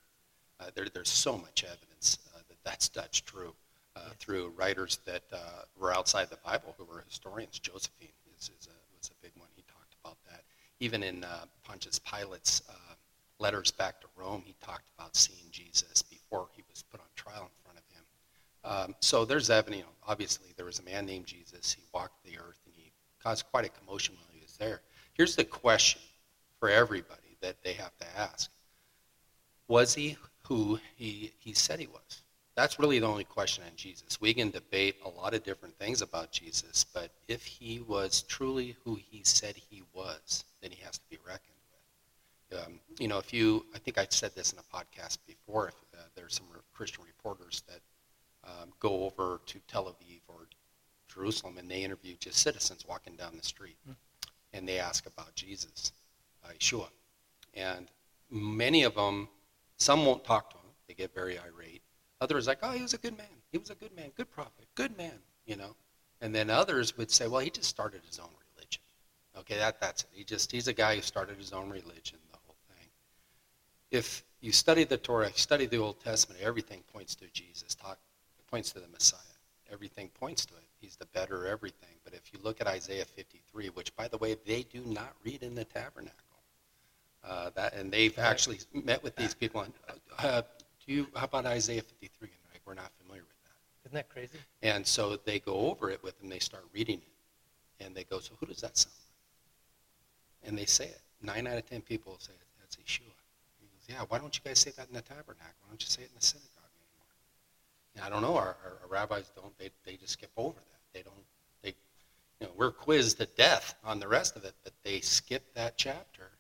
Uh, 0.59 0.71
there, 0.75 0.87
there's 0.93 1.11
so 1.11 1.37
much 1.37 1.65
evidence 1.65 2.19
uh, 2.35 2.39
that 2.49 2.57
that's 2.65 2.89
that's 2.89 3.21
true 3.21 3.55
uh, 3.95 4.01
through 4.19 4.53
writers 4.57 4.99
that 5.05 5.23
uh, 5.33 5.63
were 5.79 5.93
outside 5.93 6.31
the 6.31 6.39
Bible 6.45 6.75
who 6.79 6.85
were 6.85 7.05
historians. 7.07 7.59
Josephus 7.59 8.09
is, 8.39 8.51
is 8.59 8.67
a, 8.67 8.77
was 8.99 9.11
a 9.11 9.23
big 9.23 9.33
one. 9.37 9.49
He 9.55 9.63
talked 9.63 9.95
about 10.03 10.17
that. 10.31 10.43
Even 10.81 11.03
in 11.03 11.25
uh, 11.25 11.45
Pontius 11.65 11.99
Pilate's 11.99 12.63
uh, 12.69 12.95
letters 13.39 13.71
back 13.71 14.01
to 14.01 14.07
Rome, 14.17 14.43
he 14.45 14.55
talked 14.63 14.89
about 14.99 15.17
seeing 15.17 15.51
Jesus 15.51 16.03
before 16.03 16.49
he 16.55 16.63
was 16.71 16.83
put 16.83 17.01
on 17.01 17.07
trial 17.15 17.43
in 17.43 17.63
front 17.65 17.79
of 17.79 17.85
him. 17.95 18.05
Um, 18.65 18.95
so 19.01 19.25
there's 19.25 19.51
evidence. 19.51 19.79
You 19.79 19.83
know, 19.85 19.91
obviously, 20.07 20.49
there 20.57 20.67
was 20.67 20.79
a 20.79 20.83
man 20.83 21.07
named 21.07 21.27
Jesus. 21.27 21.73
He 21.73 21.83
walked 21.93 22.25
the 22.25 22.39
earth, 22.39 22.61
and 22.65 22.75
he 22.75 22.93
caused 23.23 23.47
quite 23.51 23.65
a 23.65 23.69
commotion 23.69 24.15
while 24.17 24.29
he 24.33 24.41
was 24.41 24.57
there. 24.57 24.81
Here's 25.15 25.37
the 25.37 25.45
question 25.45 26.03
for 26.59 26.69
everybody 26.69 27.37
that 27.41 27.63
they 27.63 27.75
have 27.75 27.97
to 27.99 28.07
ask: 28.19 28.51
Was 29.69 29.95
he 29.95 30.17
who 30.43 30.79
he 30.97 31.33
he 31.39 31.53
said 31.53 31.79
he 31.79 31.87
was? 31.87 32.23
That's 32.57 32.79
really 32.79 32.99
the 32.99 33.07
only 33.07 33.25
question 33.25 33.65
on 33.65 33.77
Jesus. 33.77 34.19
We 34.19 34.33
can 34.33 34.51
debate 34.51 34.97
a 35.05 35.11
lot 35.11 35.35
of 35.35 35.45
different 35.45 35.79
things 35.79 36.01
about 36.01 36.33
Jesus, 36.33 36.85
but 36.85 37.11
if 37.29 37.45
he 37.45 37.81
was 37.81 38.23
truly 38.23 38.77
who 38.83 38.95
he 38.95 39.21
said 39.25 39.57
he 39.57 39.83
was, 39.93 40.45
then 40.63 40.71
he 40.71 40.83
has 40.83 40.97
to 40.97 41.05
be 41.11 41.19
reckoned. 41.27 41.56
Um, 42.53 42.81
you 42.99 43.09
know, 43.09 43.19
if 43.19 43.33
you, 43.33 43.67
I 43.75 43.79
think 43.79 43.99
I 43.99 44.07
said 44.09 44.35
this 44.35 44.53
in 44.53 44.59
a 44.59 44.77
podcast 44.77 45.19
before, 45.27 45.69
if 45.69 45.75
uh, 45.95 46.03
there's 46.15 46.35
some 46.35 46.47
Christian 46.73 47.05
reporters 47.05 47.63
that 47.69 47.81
um, 48.45 48.73
go 48.79 49.05
over 49.05 49.41
to 49.47 49.59
Tel 49.67 49.85
Aviv 49.87 50.21
or 50.29 50.47
Jerusalem 51.13 51.59
and 51.59 51.71
they 51.71 51.83
interview 51.83 52.15
just 52.19 52.39
citizens 52.39 52.85
walking 52.87 53.17
down 53.17 53.37
the 53.37 53.43
street, 53.43 53.77
Hmm. 53.85 53.93
and 54.53 54.69
they 54.69 54.79
ask 54.79 55.07
about 55.07 55.35
Jesus, 55.35 55.93
uh, 56.45 56.49
Yeshua, 56.59 56.89
and 57.55 57.89
many 58.31 58.85
of 58.85 58.95
them, 58.95 59.29
some 59.77 60.05
won't 60.07 60.25
talk 60.25 60.51
to 60.51 60.57
him; 60.57 60.71
they 60.87 60.95
get 60.95 61.15
very 61.15 61.39
irate. 61.39 61.83
Others 62.21 62.47
like, 62.47 62.59
oh, 62.63 62.71
he 62.71 62.83
was 62.83 62.95
a 62.95 62.99
good 62.99 63.17
man. 63.17 63.27
He 63.51 63.59
was 63.59 63.71
a 63.71 63.75
good 63.75 63.95
man, 63.95 64.11
good 64.17 64.31
prophet, 64.31 64.67
good 64.75 64.97
man, 64.97 65.19
you 65.47 65.57
know. 65.57 65.75
And 66.21 66.35
then 66.35 66.49
others 66.49 66.97
would 66.97 67.11
say, 67.11 67.27
well, 67.27 67.41
he 67.41 67.51
just 67.51 67.69
started 67.69 68.03
his 68.07 68.19
own 68.19 68.31
religion. 68.55 68.83
Okay, 69.39 69.59
that, 69.59 69.81
that's 69.81 70.03
it. 70.05 70.09
He 70.13 70.25
just 70.25 70.51
he's 70.51 70.69
a 70.69 70.73
guy 70.73 70.97
who 70.97 71.03
started 71.03 71.37
his 71.37 71.53
own 71.53 71.69
religion, 71.69 71.87
the 71.87 71.93
whole 71.93 72.17
thing. 72.23 72.26
If 73.97 74.25
you 74.43 74.53
study 74.53 74.85
the 74.85 74.99
Torah, 74.99 75.29
you 75.29 75.33
study 75.37 75.65
the 75.65 75.79
Old 75.79 76.01
Testament, 76.01 76.41
everything 76.43 76.83
points 76.93 77.15
to 77.17 77.25
Jesus. 77.33 77.75
Talk, 77.75 77.99
it 78.39 78.47
points 78.47 78.71
to 78.73 78.81
the 78.81 78.89
Messiah. 78.89 79.21
Everything 79.73 80.11
points 80.21 80.45
to 80.47 80.55
it. 80.55 80.65
He's 80.79 80.97
the 80.97 81.07
better 81.07 81.47
everything. 81.47 81.97
But 82.05 82.13
if 82.13 82.31
you 82.33 82.39
look 82.43 82.61
at 82.61 82.67
Isaiah 82.67 83.07
53, 83.07 83.71
which, 83.71 83.97
by 83.97 84.07
the 84.07 84.19
way, 84.19 84.37
they 84.47 84.65
do 84.65 84.83
not 84.85 85.15
read 85.25 85.43
in 85.43 85.55
the 85.55 85.65
tabernacle, 85.65 86.13
uh, 87.25 87.51
that 87.55 87.75
and 87.75 87.91
they've 87.91 88.17
actually 88.19 88.59
met 88.73 89.03
with 89.03 89.17
these 89.17 89.35
people 89.35 89.63
and 89.63 89.73
uh, 89.89 90.27
uh, 90.27 90.43
do 90.87 90.93
you 90.93 91.07
how 91.17 91.25
about 91.25 91.47
Isaiah 91.47 91.83
53? 91.83 92.29
And 92.29 92.53
like, 92.53 92.61
we're 92.67 92.75
not 92.75 92.93
familiar 93.03 93.23
with 93.23 93.43
that. 93.45 93.89
isn't 93.89 93.95
that 93.95 94.09
crazy? 94.11 94.39
And 94.63 94.87
so 94.87 95.17
they 95.17 95.41
go 95.41 95.55
over 95.71 95.91
it 95.91 96.03
with 96.05 96.19
them. 96.21 96.29
They 96.29 96.39
start 96.39 96.65
reading 96.73 96.99
it, 96.99 97.85
and 97.85 97.95
they 97.97 98.05
go, 98.05 98.21
"So 98.21 98.35
who 98.39 98.47
does 98.47 98.61
that 98.61 98.77
sound 98.77 98.95
like?" 98.95 100.49
And 100.49 100.59
they 100.59 100.67
say 100.67 100.85
it. 100.85 101.01
Nine 101.23 101.47
out 101.49 101.57
of 101.57 101.69
ten 101.69 101.81
people 101.81 102.17
say 102.21 102.35
it. 102.35 102.47
That's 102.61 102.77
Yeshua. 102.77 103.16
"Yeah. 103.89 104.05
Why 104.09 104.19
don't 104.19 104.37
you 104.37 104.43
guys 104.45 104.59
say 104.59 104.71
that 104.73 104.89
in 104.89 104.95
the 104.95 105.03
tabernacle? 105.03 105.63
Why 105.63 105.71
don't 105.71 105.83
you 105.83 105.89
say 105.89 106.03
it 106.03 106.09
in 106.09 106.19
the 106.19 106.27
synagogue 106.27 106.51
anymore?" 106.77 107.15
And 107.97 108.05
I 108.05 108.11
don't 108.11 108.23
know. 108.23 108.37
Our, 108.37 108.57
our, 108.65 108.79
our 108.83 108.89
rabbis 108.89 109.31
don't. 109.35 109.57
They 109.59 109.71
they 109.85 109.97
just 109.97 110.13
skip 110.15 110.31
over 110.37 110.59
that. 110.59 110.81
They 110.93 111.03
don't. 111.03 111.15
They, 111.63 111.75
you 112.41 112.47
know, 112.47 112.53
we're 112.57 112.73
quizzed 112.73 113.19
to 113.19 113.27
death 113.27 113.75
on 113.85 114.01
the 114.01 114.09
rest 114.09 114.37
of 114.37 114.45
it, 114.45 114.55
but 114.65 114.73
they 114.85 115.01
skip 115.01 115.43
that 115.55 115.77
chapter, 115.77 116.31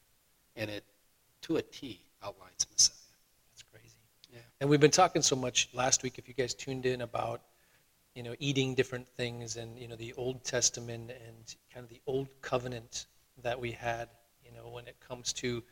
and 0.56 0.70
it 0.70 0.84
to 1.42 1.56
a 1.56 1.62
T 1.62 2.00
outlines 2.22 2.66
Messiah. 2.70 2.96
That's 3.52 3.62
crazy. 3.72 3.96
Yeah. 4.32 4.40
And 4.60 4.68
we've 4.68 4.80
been 4.80 4.90
talking 4.90 5.22
so 5.22 5.36
much 5.36 5.68
last 5.72 6.02
week, 6.02 6.18
if 6.18 6.28
you 6.28 6.34
guys 6.34 6.54
tuned 6.54 6.86
in, 6.86 7.02
about 7.02 7.40
you 8.14 8.22
know 8.22 8.34
eating 8.38 8.74
different 8.74 9.06
things 9.16 9.56
and 9.56 9.78
you 9.78 9.88
know 9.88 9.96
the 9.96 10.12
Old 10.14 10.42
Testament 10.44 11.10
and 11.10 11.54
kind 11.72 11.84
of 11.84 11.90
the 11.90 12.00
Old 12.06 12.28
Covenant 12.42 13.06
that 13.42 13.60
we 13.60 13.72
had. 13.72 14.08
You 14.44 14.52
know 14.52 14.68
when 14.68 14.86
it 14.86 14.96
comes 15.00 15.32
to 15.34 15.62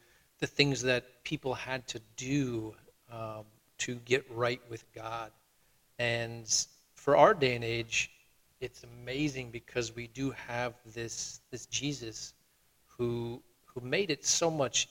the 0.41 0.47
things 0.47 0.83
that 0.83 1.05
people 1.25 1.55
had 1.55 1.87
to 1.89 2.01
do 2.17 2.75
um, 3.11 3.45
to 3.79 3.97
get 3.97 4.25
right 4.31 4.61
with 4.69 4.85
God, 4.95 5.31
and 5.99 6.47
for 6.95 7.17
our 7.17 7.35
day 7.35 7.55
and 7.55 7.65
age, 7.65 8.11
it's 8.61 8.83
amazing 8.85 9.51
because 9.51 9.95
we 9.95 10.07
do 10.09 10.31
have 10.31 10.75
this 10.95 11.41
this 11.51 11.67
Jesus 11.67 12.35
who 12.87 13.43
who 13.67 13.81
made 13.81 14.11
it 14.11 14.25
so 14.25 14.51
much 14.51 14.89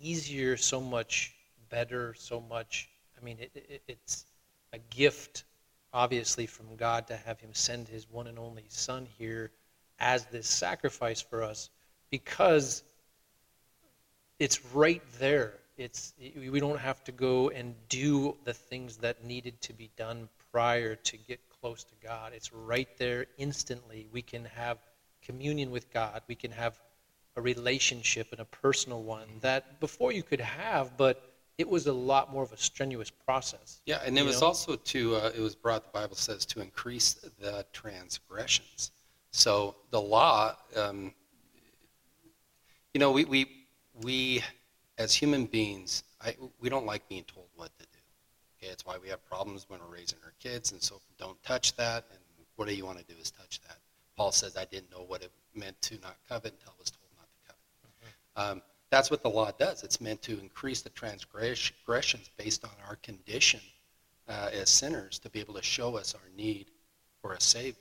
easier, 0.00 0.56
so 0.56 0.80
much 0.80 1.34
better, 1.70 2.14
so 2.14 2.40
much. 2.40 2.88
I 3.20 3.24
mean, 3.24 3.38
it, 3.40 3.50
it, 3.54 3.82
it's 3.88 4.24
a 4.72 4.78
gift, 4.90 5.44
obviously, 5.92 6.46
from 6.46 6.76
God 6.76 7.06
to 7.08 7.16
have 7.16 7.40
Him 7.40 7.50
send 7.52 7.88
His 7.88 8.08
one 8.10 8.26
and 8.26 8.38
only 8.38 8.64
Son 8.68 9.06
here 9.18 9.50
as 9.98 10.26
this 10.26 10.46
sacrifice 10.46 11.20
for 11.20 11.42
us 11.42 11.70
because 12.10 12.82
it's 14.38 14.64
right 14.66 15.02
there. 15.18 15.54
It's 15.76 16.14
we 16.36 16.58
don't 16.58 16.78
have 16.78 17.04
to 17.04 17.12
go 17.12 17.50
and 17.50 17.74
do 17.88 18.36
the 18.44 18.54
things 18.54 18.96
that 18.98 19.24
needed 19.24 19.60
to 19.62 19.72
be 19.72 19.90
done 19.96 20.28
prior 20.50 20.96
to 20.96 21.16
get 21.16 21.40
close 21.60 21.84
to 21.84 21.94
God. 22.02 22.32
It's 22.34 22.52
right 22.52 22.88
there 22.98 23.26
instantly. 23.36 24.08
We 24.12 24.22
can 24.22 24.44
have 24.44 24.78
communion 25.22 25.70
with 25.70 25.92
God. 25.92 26.22
We 26.26 26.34
can 26.34 26.50
have 26.50 26.80
a 27.36 27.40
relationship 27.40 28.32
and 28.32 28.40
a 28.40 28.44
personal 28.44 29.02
one 29.02 29.28
that 29.40 29.78
before 29.78 30.10
you 30.10 30.24
could 30.24 30.40
have, 30.40 30.96
but 30.96 31.32
it 31.58 31.68
was 31.68 31.86
a 31.86 31.92
lot 31.92 32.32
more 32.32 32.42
of 32.42 32.52
a 32.52 32.56
strenuous 32.56 33.10
process. 33.10 33.80
Yeah, 33.86 34.00
and 34.04 34.18
it 34.18 34.24
was 34.24 34.40
know? 34.40 34.48
also 34.48 34.76
to 34.76 35.16
uh, 35.16 35.32
it 35.34 35.40
was 35.40 35.54
brought. 35.54 35.84
The 35.84 36.00
Bible 36.00 36.16
says 36.16 36.44
to 36.46 36.60
increase 36.60 37.14
the 37.40 37.64
transgressions. 37.72 38.90
So 39.30 39.76
the 39.90 40.00
law, 40.00 40.56
um, 40.76 41.12
you 42.94 43.00
know, 43.00 43.12
we 43.12 43.24
we 43.24 43.57
we 44.02 44.42
as 44.98 45.14
human 45.14 45.46
beings, 45.46 46.02
I, 46.20 46.36
we 46.60 46.68
don't 46.68 46.86
like 46.86 47.08
being 47.08 47.24
told 47.24 47.46
what 47.54 47.70
to 47.78 47.84
do. 47.84 47.98
Okay, 48.60 48.72
it's 48.72 48.84
why 48.84 48.96
we 48.98 49.08
have 49.08 49.24
problems 49.24 49.66
when 49.68 49.78
we're 49.80 49.94
raising 49.94 50.18
our 50.24 50.32
kids, 50.40 50.72
and 50.72 50.82
so 50.82 51.00
don't 51.18 51.40
touch 51.44 51.76
that. 51.76 52.04
And 52.10 52.18
what 52.56 52.66
do 52.66 52.74
you 52.74 52.84
want 52.84 52.98
to 52.98 53.04
do 53.04 53.14
is 53.20 53.30
touch 53.30 53.60
that. 53.68 53.78
Paul 54.16 54.32
says, 54.32 54.56
I 54.56 54.64
didn't 54.64 54.90
know 54.90 55.04
what 55.06 55.22
it 55.22 55.30
meant 55.54 55.80
to 55.82 55.94
not 56.00 56.16
covet 56.28 56.52
until 56.52 56.72
I 56.76 56.80
was 56.80 56.90
told 56.90 57.08
not 57.16 57.28
to 57.28 57.52
covet. 57.52 58.52
Um, 58.52 58.62
that's 58.90 59.10
what 59.10 59.22
the 59.22 59.28
law 59.28 59.52
does. 59.56 59.84
It's 59.84 60.00
meant 60.00 60.22
to 60.22 60.40
increase 60.40 60.82
the 60.82 60.90
transgressions 60.90 62.30
based 62.36 62.64
on 62.64 62.72
our 62.88 62.96
condition 62.96 63.60
uh, 64.28 64.50
as 64.52 64.70
sinners 64.70 65.20
to 65.20 65.30
be 65.30 65.38
able 65.38 65.54
to 65.54 65.62
show 65.62 65.96
us 65.96 66.14
our 66.14 66.30
need 66.36 66.66
for 67.22 67.34
a 67.34 67.40
Savior. 67.40 67.74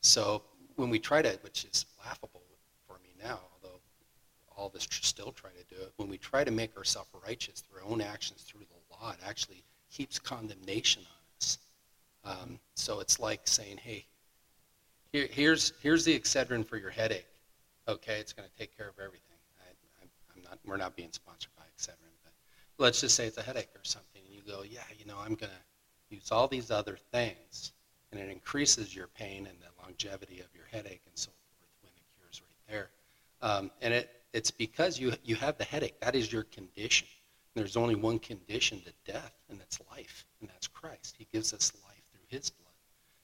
So 0.00 0.42
when 0.76 0.88
we 0.88 0.98
try 0.98 1.20
to, 1.20 1.38
which 1.42 1.64
is 1.64 1.84
laughable 2.04 2.42
for 2.86 2.94
me 3.02 3.10
now, 3.22 3.40
all 4.58 4.66
of 4.66 4.74
us 4.74 4.86
tr- 4.86 5.02
still 5.02 5.30
try 5.32 5.50
to 5.50 5.74
do 5.74 5.80
it, 5.80 5.92
when 5.96 6.08
we 6.08 6.18
try 6.18 6.42
to 6.42 6.50
make 6.50 6.76
ourselves 6.76 7.08
righteous 7.26 7.60
through 7.60 7.80
our 7.80 7.88
own 7.88 8.00
actions 8.00 8.42
through 8.42 8.66
the 8.68 8.94
law, 8.94 9.12
it 9.12 9.18
actually 9.24 9.62
heaps 9.88 10.18
condemnation 10.18 11.02
on 11.02 11.36
us. 11.38 11.58
Um, 12.24 12.58
so 12.74 13.00
it's 13.00 13.20
like 13.20 13.42
saying, 13.44 13.78
hey, 13.78 14.04
here, 15.12 15.28
here's, 15.30 15.72
here's 15.80 16.04
the 16.04 16.18
Excedrin 16.18 16.66
for 16.66 16.76
your 16.76 16.90
headache. 16.90 17.26
Okay, 17.86 18.18
it's 18.18 18.32
going 18.32 18.48
to 18.48 18.58
take 18.58 18.76
care 18.76 18.88
of 18.88 18.98
everything. 18.98 19.38
I, 19.60 20.04
I'm 20.34 20.42
not, 20.42 20.58
we're 20.66 20.76
not 20.76 20.96
being 20.96 21.12
sponsored 21.12 21.52
by 21.56 21.62
Excedrin, 21.76 22.12
but 22.24 22.32
let's 22.78 23.00
just 23.00 23.14
say 23.14 23.26
it's 23.26 23.38
a 23.38 23.42
headache 23.42 23.70
or 23.74 23.84
something, 23.84 24.20
and 24.26 24.34
you 24.34 24.42
go, 24.46 24.62
yeah, 24.68 24.80
you 24.98 25.06
know, 25.06 25.16
I'm 25.18 25.36
going 25.36 25.52
to 25.52 26.14
use 26.14 26.30
all 26.32 26.48
these 26.48 26.70
other 26.70 26.98
things, 27.12 27.72
and 28.10 28.20
it 28.20 28.28
increases 28.28 28.94
your 28.94 29.06
pain 29.06 29.46
and 29.46 29.56
the 29.60 29.82
longevity 29.82 30.40
of 30.40 30.48
your 30.54 30.64
headache 30.70 31.02
and 31.06 31.14
so 31.14 31.30
forth 31.30 31.70
when 31.82 31.92
the 31.94 32.02
cure's 32.18 32.42
right 32.42 32.72
there. 32.72 32.90
Um, 33.40 33.70
and 33.80 33.94
it, 33.94 34.10
it's 34.38 34.52
because 34.52 35.00
you, 35.00 35.12
you 35.24 35.34
have 35.34 35.58
the 35.58 35.64
headache. 35.64 35.98
That 35.98 36.14
is 36.14 36.32
your 36.32 36.44
condition. 36.44 37.08
And 37.54 37.60
there's 37.60 37.76
only 37.76 37.96
one 37.96 38.20
condition 38.20 38.80
to 38.82 39.12
death, 39.12 39.34
and 39.50 39.58
that's 39.58 39.80
life, 39.90 40.24
and 40.40 40.48
that's 40.48 40.68
Christ. 40.68 41.16
He 41.18 41.26
gives 41.32 41.52
us 41.52 41.72
life 41.84 42.04
through 42.12 42.38
his 42.38 42.48
blood, 42.48 42.70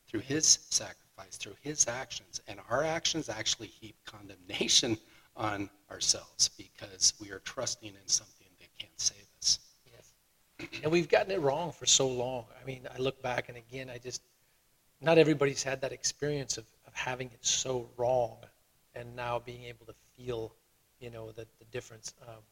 through 0.09 0.23
his 0.23 0.59
sacrifice, 0.71 1.37
through 1.37 1.55
his 1.61 1.87
actions. 1.87 2.41
And 2.49 2.59
our 2.69 2.83
actions 2.83 3.29
actually 3.29 3.69
heap 3.69 3.95
condemnation 4.05 4.99
on 5.37 5.71
ourselves 5.89 6.51
because 6.59 7.15
we 7.21 7.31
are 7.31 7.39
trusting 7.39 7.91
in 7.91 8.09
something 8.09 8.49
that 8.59 8.77
can't 8.77 9.01
save 9.01 9.29
us. 9.39 9.61
Yes. 9.87 10.69
And 10.83 10.91
we've 10.91 11.09
gotten 11.09 11.31
it 11.31 11.41
wrong 11.41 11.71
for 11.71 11.87
so 11.87 12.09
long. 12.09 12.47
I 12.61 12.67
mean, 12.67 12.89
I 12.93 12.99
look 12.99 13.23
back 13.23 13.49
and 13.49 13.57
again, 13.57 13.89
I 13.89 13.99
just, 13.99 14.21
not 15.01 15.19
everybody's 15.19 15.63
had 15.63 15.81
that 15.83 15.93
experience 15.93 16.59
of, 16.59 16.65
of 16.89 16.95
having 16.95 17.29
it 17.29 17.47
so 17.47 17.89
wrong 17.97 18.39
and 18.97 19.15
now 19.15 19.39
being 19.39 19.63
able 19.63 19.87
to 19.87 19.95
feel, 20.17 20.57
you 21.05 21.11
know, 21.11 21.31
the, 21.33 21.47
the 21.59 21.67
difference. 21.71 22.15
Um, 22.27 22.43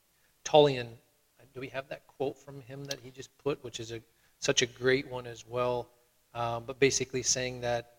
Tullian, 0.44 0.86
uh, 0.86 1.44
do 1.54 1.60
we 1.60 1.68
have 1.68 1.88
that 1.88 2.06
quote 2.06 2.38
from 2.38 2.60
him 2.60 2.84
that 2.84 2.98
he 3.02 3.10
just 3.10 3.30
put, 3.38 3.64
which 3.64 3.80
is 3.80 3.92
a 3.92 4.00
such 4.40 4.60
a 4.60 4.66
great 4.66 5.08
one 5.10 5.26
as 5.26 5.46
well, 5.48 5.88
um, 6.34 6.64
but 6.66 6.78
basically 6.78 7.22
saying 7.22 7.62
that 7.62 7.94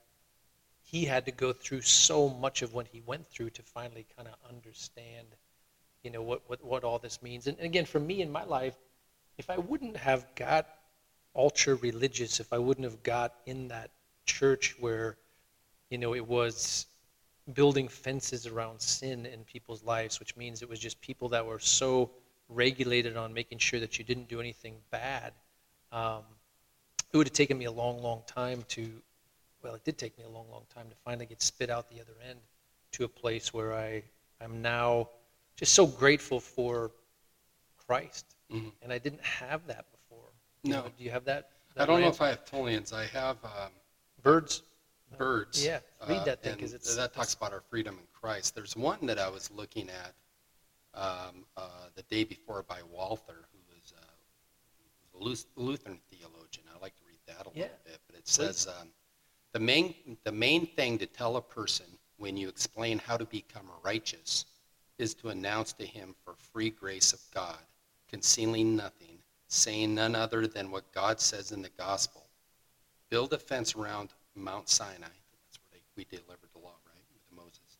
he 0.84 1.06
had 1.06 1.26
to 1.26 1.32
go 1.32 1.54
through 1.54 1.82
so 1.82 2.30
much 2.30 2.62
of 2.62 2.74
what 2.74 2.86
he 2.92 3.02
went 3.06 3.28
through 3.30 3.50
to 3.50 3.64
finally 3.64 4.06
kind 4.16 4.28
of 4.28 4.36
understand, 4.48 5.26
you 6.04 6.12
know, 6.12 6.22
what, 6.22 6.42
what, 6.48 6.64
what 6.64 6.84
all 6.84 7.00
this 7.00 7.24
means. 7.24 7.48
And 7.48 7.58
again, 7.60 7.86
for 7.86 8.00
me 8.00 8.22
in 8.22 8.30
my 8.30 8.44
life, 8.44 8.76
if 9.38 9.50
I 9.50 9.58
wouldn't 9.58 9.98
have 9.98 10.28
got 10.36 10.68
ultra 11.36 11.76
religious, 11.76 12.42
if 12.42 12.52
I 12.52 12.60
wouldn't 12.60 12.84
have 12.84 13.02
got 13.02 13.34
in 13.46 13.70
that 13.70 13.90
church 14.26 14.76
where, 14.80 15.16
you 15.90 15.98
know, 15.98 16.14
it 16.14 16.28
was 16.28 16.86
building 17.52 17.88
fences 17.88 18.48
around 18.48 18.80
sin 18.80 19.26
in 19.26 19.44
people's 19.44 19.84
lives, 19.84 20.20
which 20.20 20.36
means 20.38 20.62
it 20.62 20.70
was 20.70 20.80
just 20.80 21.00
people 21.02 21.28
that 21.30 21.46
were 21.46 21.60
so 21.60 22.10
regulated 22.48 23.18
on 23.18 23.34
making 23.34 23.58
sure 23.58 23.80
that 23.80 23.98
you 24.00 24.06
didn't 24.06 24.30
do 24.30 24.40
anything 24.40 24.76
bad. 24.92 25.34
Um, 25.92 26.24
it 27.12 27.18
would 27.18 27.28
have 27.28 27.34
taken 27.34 27.58
me 27.58 27.66
a 27.66 27.72
long, 27.72 28.02
long 28.02 28.24
time 28.26 28.64
to, 28.70 28.90
well, 29.62 29.76
it 29.76 29.84
did 29.84 29.98
take 29.98 30.18
me 30.18 30.24
a 30.24 30.30
long, 30.30 30.46
long 30.52 30.64
time 30.74 30.88
to 30.90 30.96
finally 31.04 31.26
get 31.26 31.42
spit 31.42 31.70
out 31.70 31.90
the 31.90 32.00
other 32.00 32.14
end 32.28 32.40
to 32.94 33.04
a 33.04 33.08
place 33.08 33.54
where 33.54 33.74
I, 33.74 34.04
I'm 34.42 34.62
now 34.62 35.10
just 35.56 35.74
so 35.74 35.86
grateful 35.86 36.40
for 36.40 36.92
Christ. 37.86 38.26
Mhm. 38.52 38.72
And 38.82 38.94
I 38.94 38.98
didn't 38.98 39.22
have 39.22 39.68
that 39.68 39.86
before. 39.92 40.30
You 40.64 40.72
No. 40.72 40.84
know, 40.84 40.92
do 40.98 41.04
you 41.04 41.12
have 41.12 41.26
that? 41.26 41.50
I 41.76 41.86
don't 41.86 42.02
know 42.02 42.08
if 42.08 42.22
I 42.22 42.30
have 42.30 42.46
Tullians. 42.46 42.94
I 42.94 43.06
have 43.08 43.44
um, 43.44 43.72
birds. 44.22 44.62
Birds. 45.18 45.64
Yeah, 45.66 45.80
read 46.08 46.26
that 46.26 46.42
thing 46.44 46.54
and 46.54 46.62
'cause 46.62 46.74
it's- 46.74 46.96
that 46.96 47.14
talks 47.14 47.34
about 47.34 47.54
our 47.54 47.62
freedom 47.62 47.98
in 47.98 48.08
Christ. 48.08 48.56
There's 48.56 48.76
one 48.76 49.06
that 49.06 49.20
I 49.20 49.30
was 49.30 49.50
looking 49.52 49.90
at 49.90 50.16
um, 50.96 51.48
uh, 51.58 51.90
the 51.96 52.04
day 52.04 52.24
before 52.24 52.62
by 52.62 52.84
Walther, 52.84 53.48
who 53.52 53.60
was, 53.74 53.94
uh, 53.98 55.16
a 55.16 55.60
Lutheran 55.60 56.00
theologian. 56.12 56.68
I 56.72 56.78
like 56.80 56.96
to 56.98 57.04
read 57.08 57.20
that 57.26 57.48
a 57.48 57.50
Yeah, 57.56 57.64
little 57.64 57.78
bit, 57.84 58.00
but 58.06 58.16
it 58.16 58.28
says 58.28 58.68
um, 58.68 58.94
the 59.54 59.60
main 59.60 60.18
the 60.24 60.32
main 60.32 60.68
thing 60.76 61.00
to 61.00 61.08
tell 61.08 61.38
a 61.38 61.42
person 61.42 61.86
when 62.18 62.38
you 62.38 62.48
explain 62.48 63.00
how 63.00 63.18
to 63.18 63.26
become 63.26 63.68
righteous 63.84 64.46
is 65.00 65.16
to 65.16 65.30
announce 65.30 65.74
to 65.74 65.86
him 65.86 66.14
for 66.24 66.36
free 66.36 66.70
grace 66.70 67.12
of 67.12 67.22
God, 67.34 67.58
concealing 68.08 68.76
nothing, 68.76 69.18
saying 69.48 69.96
none 69.96 70.14
other 70.14 70.46
than 70.46 70.70
what 70.70 70.92
God 70.92 71.20
says 71.20 71.52
in 71.52 71.64
the 71.64 71.70
gospel. 71.70 72.30
Build 73.10 73.34
a 73.34 73.40
fence 73.40 73.74
around 73.76 74.14
Mount 74.36 74.70
Sinai. 74.70 74.94
That's 75.00 75.60
where 75.60 75.72
they, 75.72 75.82
we 75.96 76.06
delivered 76.06 76.50
the 76.54 76.60
law, 76.60 76.76
right, 76.86 77.06
with 77.14 77.38
Moses, 77.38 77.78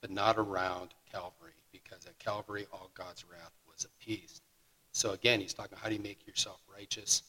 but 0.00 0.10
not 0.10 0.38
around 0.38 0.90
Calvary, 1.10 1.54
because 1.72 2.06
at 2.06 2.18
Calvary 2.18 2.66
all 2.72 2.90
God's 2.94 3.24
wrath 3.30 3.52
was 3.68 3.84
appeased. 3.84 4.42
So 4.92 5.12
again, 5.12 5.40
he's 5.40 5.52
talking 5.52 5.76
how 5.80 5.88
do 5.88 5.94
you 5.94 6.02
make 6.02 6.26
yourself 6.26 6.60
righteous? 6.72 7.22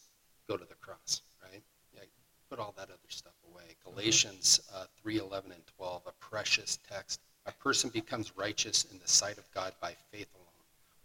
Go 0.48 0.56
to 0.56 0.66
the 0.66 0.76
cross, 0.76 1.22
right? 1.44 1.62
Yeah, 1.94 2.02
put 2.50 2.60
all 2.60 2.74
that 2.78 2.86
other 2.86 3.10
stuff 3.10 3.34
away. 3.52 3.76
Galatians 3.84 4.62
uh, 4.74 4.86
3, 5.02 5.18
11, 5.18 5.52
and 5.52 5.62
12, 5.78 6.04
a 6.08 6.12
precious 6.14 6.80
text. 6.90 7.20
A 7.46 7.52
person 7.52 7.90
becomes 7.90 8.38
righteous 8.38 8.86
in 8.92 9.00
the 9.00 9.08
sight 9.08 9.38
of 9.38 9.52
God 9.54 9.74
by 9.82 9.96
faith 10.12 10.28
alone. 10.36 10.48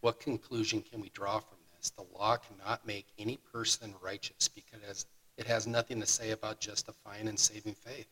What 0.01 0.21
conclusion 0.21 0.83
can 0.83 1.01
we 1.01 1.09
draw 1.11 1.39
from 1.39 1.59
this? 1.77 1.91
The 1.91 2.05
law 2.17 2.37
cannot 2.37 2.87
make 2.87 3.07
any 3.19 3.39
person 3.53 3.95
righteous 4.03 4.49
because, 4.49 5.07
It 5.37 5.47
has 5.47 5.67
nothing 5.67 6.01
to 6.01 6.07
say 6.07 6.31
about 6.31 6.61
justifying 6.61 7.29
and 7.29 7.39
saving 7.39 7.75
faith. 7.75 8.09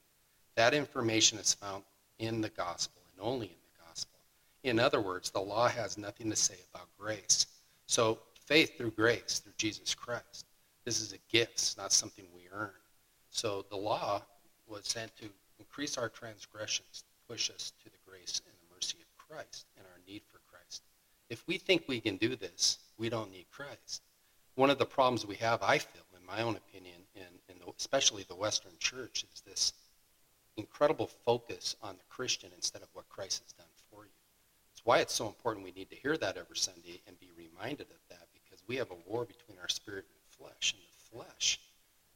That 0.56 0.74
information 0.74 1.38
is 1.38 1.54
found 1.54 1.84
in 2.18 2.40
the 2.40 2.48
gospel 2.50 3.02
and 3.12 3.26
only 3.26 3.46
in 3.46 3.52
the 3.52 3.84
gospel. 3.86 4.18
In 4.62 4.78
other 4.78 5.00
words, 5.00 5.30
the 5.30 5.40
law 5.40 5.68
has 5.68 5.98
nothing 5.98 6.30
to 6.30 6.36
say 6.36 6.56
about 6.72 6.88
grace. 6.98 7.46
So, 7.86 8.18
faith 8.46 8.76
through 8.76 8.92
grace, 8.92 9.40
through 9.42 9.52
Jesus 9.56 9.94
Christ. 9.94 10.46
This 10.84 11.00
is 11.00 11.12
a 11.12 11.18
gift, 11.30 11.52
it's 11.52 11.76
not 11.76 11.92
something 11.92 12.24
we 12.34 12.48
earn. 12.52 12.70
So, 13.30 13.64
the 13.70 13.76
law 13.76 14.22
was 14.66 14.86
sent 14.86 15.14
to 15.18 15.28
increase 15.58 15.98
our 15.98 16.08
transgressions, 16.08 17.04
push 17.28 17.50
us 17.50 17.72
to 17.82 17.90
the 17.90 17.98
grace 18.06 18.40
and 18.44 18.54
the 18.54 18.74
mercy 18.74 18.98
of 19.00 19.28
Christ 19.28 19.66
and 19.76 19.86
our 19.86 20.00
need 20.06 20.22
for 20.30 20.40
Christ. 20.50 20.82
If 21.28 21.46
we 21.46 21.58
think 21.58 21.84
we 21.86 22.00
can 22.00 22.16
do 22.16 22.34
this, 22.34 22.78
we 22.98 23.08
don't 23.08 23.30
need 23.30 23.46
Christ. 23.50 24.02
One 24.56 24.70
of 24.70 24.78
the 24.78 24.86
problems 24.86 25.24
we 25.24 25.36
have, 25.36 25.62
I 25.62 25.78
feel, 25.78 26.02
in 26.18 26.26
my 26.26 26.42
own 26.42 26.56
opinion, 26.56 26.96
especially 27.80 28.24
the 28.28 28.34
Western 28.34 28.72
church, 28.78 29.24
is 29.32 29.40
this 29.40 29.72
incredible 30.58 31.06
focus 31.24 31.76
on 31.82 31.96
the 31.96 32.04
Christian 32.10 32.50
instead 32.54 32.82
of 32.82 32.88
what 32.92 33.08
Christ 33.08 33.42
has 33.42 33.54
done 33.54 33.72
for 33.90 34.04
you. 34.04 34.10
It's 34.74 34.84
why 34.84 34.98
it's 34.98 35.14
so 35.14 35.26
important 35.26 35.64
we 35.64 35.72
need 35.72 35.88
to 35.88 35.96
hear 35.96 36.18
that 36.18 36.36
every 36.36 36.58
Sunday 36.58 37.00
and 37.06 37.18
be 37.18 37.30
reminded 37.34 37.86
of 37.86 37.96
that 38.10 38.28
because 38.34 38.62
we 38.66 38.76
have 38.76 38.90
a 38.90 39.10
war 39.10 39.24
between 39.24 39.56
our 39.62 39.68
spirit 39.70 40.04
and 40.04 40.36
flesh, 40.38 40.74
and 40.74 40.82
the 40.82 41.24
flesh 41.24 41.58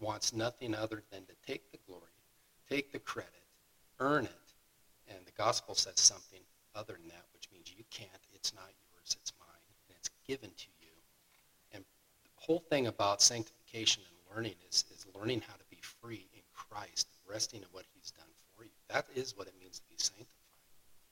wants 0.01 0.35
nothing 0.35 0.75
other 0.75 1.03
than 1.11 1.25
to 1.25 1.33
take 1.47 1.73
the 1.73 1.79
glory, 1.87 2.13
take 2.69 2.93
the 2.93 2.99
credit, 2.99 3.33
earn 4.01 4.27
it, 4.27 4.49
and 5.09 5.25
the 5.25 5.33
gospel 5.33 5.75
says 5.75 5.99
something 5.99 6.41
other 6.75 6.93
than 7.01 7.09
that, 7.09 7.25
which 7.33 7.49
means 7.51 7.73
you 7.75 7.85
can't, 7.91 8.11
it's 8.35 8.55
not 8.55 8.69
yours, 8.93 9.17
it's 9.19 9.33
mine, 9.41 9.49
and 9.89 9.97
it's 9.97 10.11
given 10.29 10.51
to 10.59 10.67
you. 10.83 10.93
And 11.73 11.83
the 11.83 12.31
whole 12.37 12.63
thing 12.69 12.87
about 12.87 13.23
sanctification 13.23 14.03
and 14.07 14.14
learning 14.35 14.55
is, 14.69 14.85
is 14.95 15.07
learning 15.15 15.43
how 15.47 15.55
to 15.55 15.65
be 15.71 15.79
free 15.81 16.27
in 16.35 16.43
Christ 16.55 17.09
resting 17.29 17.61
in 17.61 17.69
what 17.73 17.85
he's 17.95 18.11
done 18.11 18.27
for 18.57 18.65
you. 18.65 18.71
That 18.89 19.07
is 19.15 19.37
what 19.37 19.47
it 19.47 19.55
means 19.61 19.79
to 19.81 19.89
be 19.89 19.97
sanctified. 19.97 20.29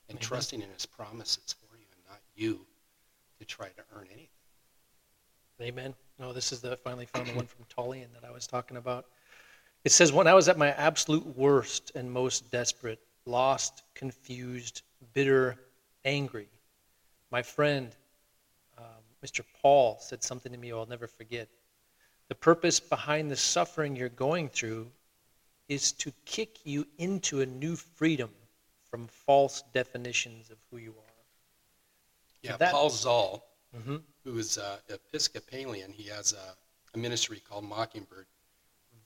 And 0.09 0.19
Amen. 0.19 0.29
trusting 0.29 0.61
in 0.61 0.69
his 0.71 0.87
promises 0.87 1.55
for 1.61 1.77
you 1.77 1.85
and 1.93 2.01
not 2.09 2.21
you 2.35 2.67
to 3.39 3.45
try 3.45 3.67
to 3.69 3.83
earn 3.95 4.07
anything. 4.13 4.29
Amen. 5.61 5.95
No, 6.19 6.33
this 6.33 6.53
is 6.53 6.61
the 6.61 6.77
finally 6.77 7.07
found 7.07 7.29
the 7.29 7.35
one 7.35 7.47
from 7.47 7.65
Tullian 7.67 8.13
that 8.15 8.25
I 8.29 8.33
was 8.33 8.47
talking 8.47 8.77
about. 8.77 9.07
It 9.85 9.93
says, 9.93 10.13
When 10.13 10.27
I 10.27 10.35
was 10.35 10.49
at 10.49 10.59
my 10.59 10.71
absolute 10.73 11.27
worst 11.37 11.93
and 11.95 12.11
most 12.11 12.51
desperate, 12.51 13.01
lost, 13.27 13.83
confused, 13.95 14.83
bitter, 15.13 15.57
angry, 16.05 16.49
my 17.31 17.43
friend, 17.43 17.95
um, 18.79 18.85
Mr. 19.25 19.45
Paul, 19.61 19.99
said 20.01 20.23
something 20.23 20.53
to 20.53 20.59
me 20.59 20.73
I'll 20.73 20.87
never 20.87 21.07
forget. 21.07 21.49
The 22.33 22.37
purpose 22.37 22.81
behind 22.81 23.31
the 23.31 23.37
suffering 23.37 23.95
you're 23.95 24.09
going 24.09 24.49
through 24.49 24.91
is 25.69 25.93
to 25.93 26.11
kick 26.25 26.61
you 26.65 26.87
into 26.97 27.43
a 27.43 27.47
new 27.47 27.77
freedom 27.77 28.31
from 28.89 29.07
false 29.07 29.63
definitions 29.75 30.49
of 30.49 30.57
who 30.71 30.79
you 30.79 30.93
are. 30.93 31.15
Yeah, 32.41 32.57
That- 32.57 32.73
Paul 32.73 32.89
Zahl, 32.89 33.45
Mm-hmm. 33.77 33.97
who 34.25 34.39
is 34.39 34.57
uh, 34.57 34.79
Episcopalian, 34.89 35.93
he 35.93 36.05
has 36.09 36.33
a, 36.33 36.57
a 36.95 36.99
ministry 36.99 37.39
called 37.47 37.65
Mockingbird. 37.65 38.25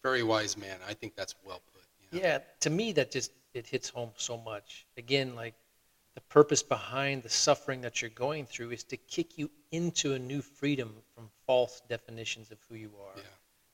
Very 0.05 0.23
wise 0.23 0.57
man. 0.57 0.79
I 0.89 0.95
think 0.95 1.17
that's 1.17 1.35
well 1.45 1.61
put. 1.73 1.83
you 2.13 2.21
know. 2.21 2.25
Yeah, 2.29 2.39
to 2.61 2.71
me 2.71 2.93
that 2.93 3.11
just 3.11 3.33
it 3.55 3.67
hits 3.67 3.89
home 3.89 4.11
so 4.17 4.39
much. 4.39 4.87
Again, 4.99 5.35
like 5.35 5.55
the 6.17 6.23
purpose 6.23 6.63
behind 6.63 7.23
the 7.23 7.29
suffering 7.29 7.83
that 7.83 8.01
you're 8.01 8.11
going 8.11 8.47
through 8.47 8.71
is 8.71 8.83
to 8.85 8.97
kick 8.97 9.37
you 9.37 9.51
into 9.71 10.15
a 10.15 10.19
new 10.19 10.41
freedom 10.41 10.95
from 11.15 11.29
false 11.47 11.83
definitions 11.91 12.51
of 12.51 12.59
who 12.69 12.75
you 12.75 12.91
are. 12.99 13.19
Yeah. 13.19 13.23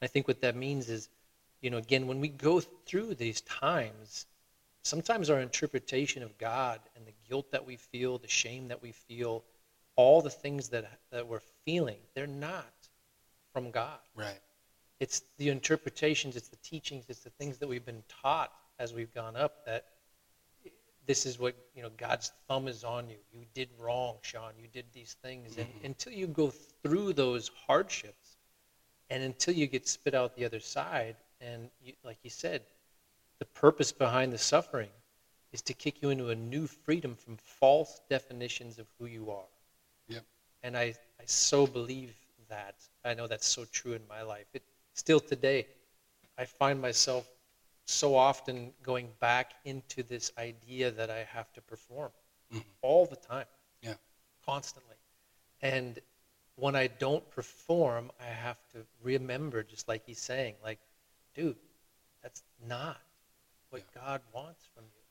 I 0.03 0.09
think 0.09 0.27
what 0.27 0.41
that 0.41 0.57
means 0.57 0.91
is, 0.91 1.09
you 1.61 1.71
know, 1.71 1.77
again, 1.79 2.09
when 2.09 2.21
we 2.21 2.29
go 2.29 2.59
through 2.59 3.15
these 3.15 3.43
times, 3.43 4.27
sometimes 4.83 5.31
our 5.31 5.39
interpretation 5.41 6.25
of 6.25 6.37
God 6.37 6.81
and 6.97 7.07
the 7.07 7.13
guilt 7.29 7.53
that 7.53 7.65
we 7.65 7.77
feel, 7.77 8.19
the 8.19 8.27
shame 8.27 8.67
that 8.69 8.83
we 8.83 8.91
feel, 8.91 9.45
all 9.95 10.21
the 10.21 10.31
things 10.31 10.69
that 10.71 10.99
that 11.13 11.29
we're 11.29 11.43
feeling, 11.65 11.99
they're 12.15 12.27
not 12.27 12.75
from 13.53 13.71
God 13.71 14.01
Right. 14.17 14.41
it's 14.99 15.23
the 15.39 15.49
interpretations, 15.51 16.35
it's 16.35 16.49
the 16.49 16.57
teachings, 16.57 17.05
it's 17.09 17.21
the 17.21 17.31
things 17.31 17.59
that 17.59 17.69
we've 17.69 17.85
been 17.85 18.03
taught 18.09 18.51
as 18.81 18.93
we've 18.93 19.15
gone 19.15 19.37
up 19.37 19.65
that 19.67 19.85
this 21.07 21.27
is 21.27 21.39
what, 21.39 21.55
you 21.75 21.83
know, 21.83 21.91
God's 21.97 22.33
thumb 22.49 22.69
is 22.69 22.85
on 22.85 23.11
you. 23.11 23.19
You 23.33 23.47
did 23.55 23.71
wrong, 23.79 24.19
Sean. 24.23 24.53
You 24.59 24.69
did 24.69 24.87
these 24.93 25.15
things. 25.23 25.57
And 25.57 25.69
Mhm. 25.69 25.85
until 25.85 26.13
you 26.13 26.27
go 26.27 26.51
through 26.83 27.15
those 27.15 27.49
hardships 27.49 28.37
and 29.11 29.23
until 29.23 29.55
you 29.55 29.67
get 29.67 29.87
spit 29.89 30.15
out 30.15 30.35
the 30.35 30.45
other 30.45 30.61
side, 30.61 31.17
and 31.41 31.71
you, 31.81 31.95
like 32.05 32.19
you 32.23 32.31
said, 32.31 32.65
the 33.39 33.47
purpose 33.47 33.93
behind 33.93 34.33
the 34.33 34.39
suffering 34.39 34.93
is 35.53 35.63
to 35.63 35.75
kick 35.75 36.03
you 36.03 36.11
into 36.11 36.31
a 36.31 36.35
new 36.35 36.67
freedom 36.67 37.17
from 37.17 37.37
false 37.37 38.01
definitions 38.09 38.79
of 38.79 38.87
who 38.99 39.07
you 39.07 39.31
are. 39.31 39.49
Yep. 40.09 40.25
And 40.63 40.77
I, 40.77 40.95
I 41.21 41.25
so 41.27 41.67
believe 41.67 42.15
that. 42.49 42.77
I 43.05 43.15
know 43.15 43.27
that's 43.27 43.47
so 43.49 43.65
true 43.67 43.93
in 43.95 44.07
my 44.09 44.23
life. 44.23 44.47
It 44.55 44.63
still 44.95 45.21
today, 45.21 45.67
I 46.39 46.45
find 46.45 46.81
myself 46.81 47.27
so 47.85 48.15
often 48.15 48.73
going 48.83 49.13
back 49.21 49.55
into 49.65 50.03
this 50.03 50.31
idea 50.39 50.91
that 50.91 51.11
I 51.11 51.25
have 51.25 51.53
to 51.55 51.61
perform 51.61 52.13
Mhm. 52.51 52.65
all 52.81 53.07
the 53.07 53.17
time. 53.17 53.47
Yeah. 53.81 53.97
Constantly. 54.45 54.97
And 55.61 56.01
when 56.57 56.77
I 56.77 56.87
don't 56.87 57.29
perform, 57.31 58.13
I 58.21 58.27
have 58.27 58.59
to 58.71 58.87
remember, 59.01 59.63
just 59.63 59.89
like 59.89 60.05
he's 60.05 60.21
saying, 60.21 60.57
like, 60.63 60.81
dude, 61.35 61.59
that's 62.23 62.43
not 62.61 63.01
what 63.71 63.91
God 63.93 64.23
wants 64.33 64.67
from 64.75 64.85
you. 64.85 65.03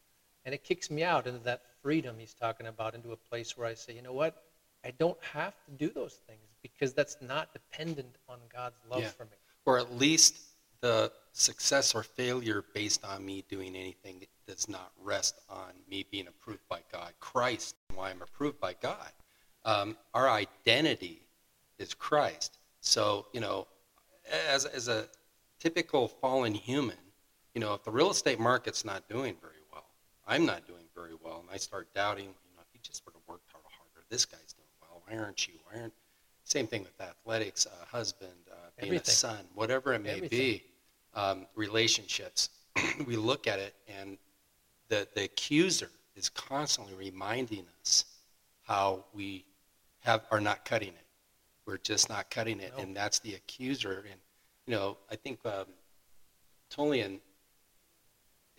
And 0.46 0.54
it 0.56 0.64
kicks 0.64 0.90
me 0.90 1.04
out 1.04 1.28
into 1.28 1.40
that 1.40 1.66
freedom 1.82 2.18
he's 2.20 2.34
talking 2.34 2.68
about, 2.68 2.96
into 2.96 3.12
a 3.12 3.18
place 3.18 3.58
where 3.58 3.68
I 3.68 3.74
say, 3.74 3.94
you 3.94 4.02
know 4.02 4.14
what? 4.14 4.44
I 4.84 4.92
don't 4.92 5.22
have 5.24 5.54
to 5.66 5.72
do 5.72 5.90
those 5.90 6.16
things 6.28 6.50
because 6.62 6.94
that's 6.94 7.18
not 7.22 7.54
dependent 7.54 8.18
on 8.28 8.40
God's 8.50 8.80
love 8.90 9.02
Yeah. 9.02 9.10
for 9.10 9.26
me. 9.26 9.38
Or 9.66 9.78
at 9.78 9.92
least 9.94 10.51
the 10.82 11.12
success 11.34 11.96
or 11.96 12.04
failure 12.04 12.64
based 12.74 13.06
on 13.06 13.26
me 13.26 13.44
doing 13.50 13.76
anything 13.76 14.24
does 14.48 14.68
not 14.68 14.92
rest 15.02 15.40
on 15.50 15.72
me 15.90 16.06
being 16.12 16.28
approved 16.28 16.68
by 16.70 16.82
God. 16.92 17.14
Christ, 17.20 17.76
why 17.94 18.10
I'm 18.10 18.22
approved 18.22 18.60
by 18.60 18.74
God. 18.82 19.12
Um, 19.64 19.96
our 20.14 20.30
identity 20.30 21.22
is 21.78 21.94
Christ. 21.94 22.58
So, 22.82 23.28
you 23.32 23.40
know, 23.40 23.68
as, 24.50 24.66
as 24.66 24.88
a 24.88 25.08
typical 25.60 26.08
fallen 26.08 26.54
human, 26.54 26.98
you 27.54 27.62
know, 27.62 27.74
if 27.74 27.84
the 27.84 27.92
real 27.92 28.10
estate 28.10 28.40
market's 28.40 28.84
not 28.84 29.08
doing 29.08 29.36
very 29.42 29.62
well, 29.72 29.86
I'm 30.28 30.46
not 30.46 30.68
doing 30.68 30.86
very 30.96 31.14
well, 31.24 31.40
and 31.42 31.50
I 31.54 31.58
start 31.58 31.94
doubting, 31.94 32.26
you 32.26 32.56
know, 32.56 32.62
if 32.62 32.74
you 32.74 32.80
just 32.82 33.06
would 33.06 33.14
have 33.14 33.24
worked 33.28 33.54
a 33.54 33.58
little 33.58 33.72
harder, 33.78 34.06
this 34.10 34.26
guy's 34.26 34.54
doing 34.54 34.68
well. 34.82 35.02
Why 35.06 35.18
aren't 35.18 35.48
you? 35.48 35.54
Why 35.66 35.82
aren't 35.82 35.94
same 36.44 36.68
thing 36.68 36.84
with 36.84 37.00
athletics, 37.00 37.66
uh, 37.66 37.86
husband, 37.86 38.32
uh, 38.52 38.56
being 38.78 38.94
Everything. 38.94 39.12
a 39.12 39.16
son, 39.16 39.40
whatever 39.54 39.94
it 39.94 40.00
may 40.00 40.10
Everything. 40.18 40.40
be, 40.40 40.64
um, 41.14 41.46
relationships. 41.56 42.50
we 43.06 43.16
look 43.16 43.48
at 43.48 43.60
it, 43.60 43.76
and 44.00 44.18
the, 44.88 45.08
the 45.16 45.24
accuser 45.26 45.90
is 46.16 46.30
constantly 46.30 46.94
reminding 46.94 47.66
us 47.82 48.06
how 48.64 49.04
we 49.14 49.46
have 50.02 50.24
are 50.32 50.42
not 50.42 50.66
cutting 50.66 50.90
it. 50.90 51.06
We're 51.66 51.78
just 51.78 52.10
not 52.10 52.30
cutting 52.30 52.60
it, 52.60 52.74
No. 52.76 52.84
and 52.84 52.96
that's 52.96 53.20
the 53.20 53.36
accuser. 53.36 54.06
And 54.10 54.20
you 54.66 54.74
know, 54.76 54.98
I 55.12 55.16
think 55.16 55.40
um, 55.46 55.66
Tullian 56.70 57.20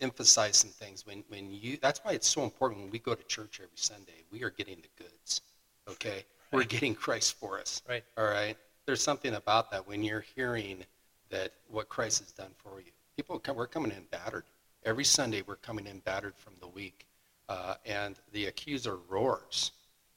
emphasized 0.00 0.56
some 0.56 0.70
things 0.70 1.06
when 1.06 1.24
when 1.28 1.50
you. 1.50 1.78
That's 1.80 2.00
why 2.00 2.12
it's 2.12 2.28
so 2.28 2.42
important 2.44 2.82
when 2.82 2.90
we 2.90 2.98
go 2.98 3.14
to 3.14 3.22
church 3.24 3.60
every 3.62 3.70
Sunday. 3.76 4.24
We 4.30 4.42
are 4.42 4.50
getting 4.50 4.76
the 4.76 5.02
goods. 5.04 5.40
Okay, 5.88 6.24
we're 6.52 6.64
getting 6.64 6.94
Christ 6.94 7.34
for 7.38 7.58
us. 7.58 7.82
Right. 7.88 8.04
All 8.16 8.24
right. 8.26 8.56
There's 8.86 9.02
something 9.02 9.34
about 9.34 9.70
that 9.70 9.86
when 9.86 10.02
you're 10.02 10.24
hearing 10.34 10.84
that 11.33 11.51
what 11.68 11.88
Christ 11.88 12.21
has 12.21 12.31
done 12.31 12.51
for 12.59 12.79
you. 12.81 12.92
People, 13.16 13.38
come, 13.40 13.57
we're 13.57 13.66
coming 13.66 13.90
in 13.90 14.05
battered. 14.11 14.45
Every 14.85 15.05
Sunday, 15.05 15.42
we're 15.47 15.57
coming 15.57 15.87
in 15.87 15.99
battered 16.01 16.35
from 16.37 16.53
the 16.61 16.68
week. 16.68 17.07
Uh, 17.49 17.75
and 17.85 18.14
the 18.33 18.47
accuser 18.47 18.99
roars, 19.09 19.73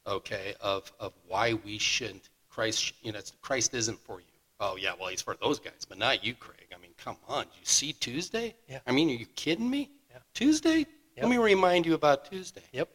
okay, 0.06 0.54
of, 0.62 0.91
of 0.99 1.12
why 1.28 1.54
we 1.65 1.78
shouldn't. 1.78 2.30
Christ, 2.49 2.93
you 3.01 3.12
know, 3.12 3.19
Christ 3.41 3.73
isn't 3.73 3.99
for 3.99 4.19
you. 4.19 4.25
Oh, 4.60 4.78
yeah, 4.78 4.93
well, 4.97 5.10
he's 5.10 5.21
for 5.21 5.36
those 5.41 5.60
guys, 5.60 5.86
but 5.88 5.97
not 5.97 6.23
you, 6.23 6.34
Craig. 6.36 6.67
I 6.73 6.80
mean, 6.82 6.91
come 6.97 7.17
on. 7.28 7.43
You 7.43 7.65
see 7.65 7.91
Tuesday? 7.93 8.56
Yeah. 8.69 8.80
I 8.88 8.91
mean, 8.91 9.10
are 9.10 9.13
you 9.13 9.25
kidding 9.36 9.69
me? 9.69 9.89
Yeah. 10.12 10.17
Tuesday? 10.34 10.78
Yep. 10.80 10.88
Let 11.23 11.30
me 11.30 11.38
remind 11.38 11.86
you 11.86 11.93
about 11.93 12.30
Tuesday. 12.32 12.62
Yep. 12.71 12.88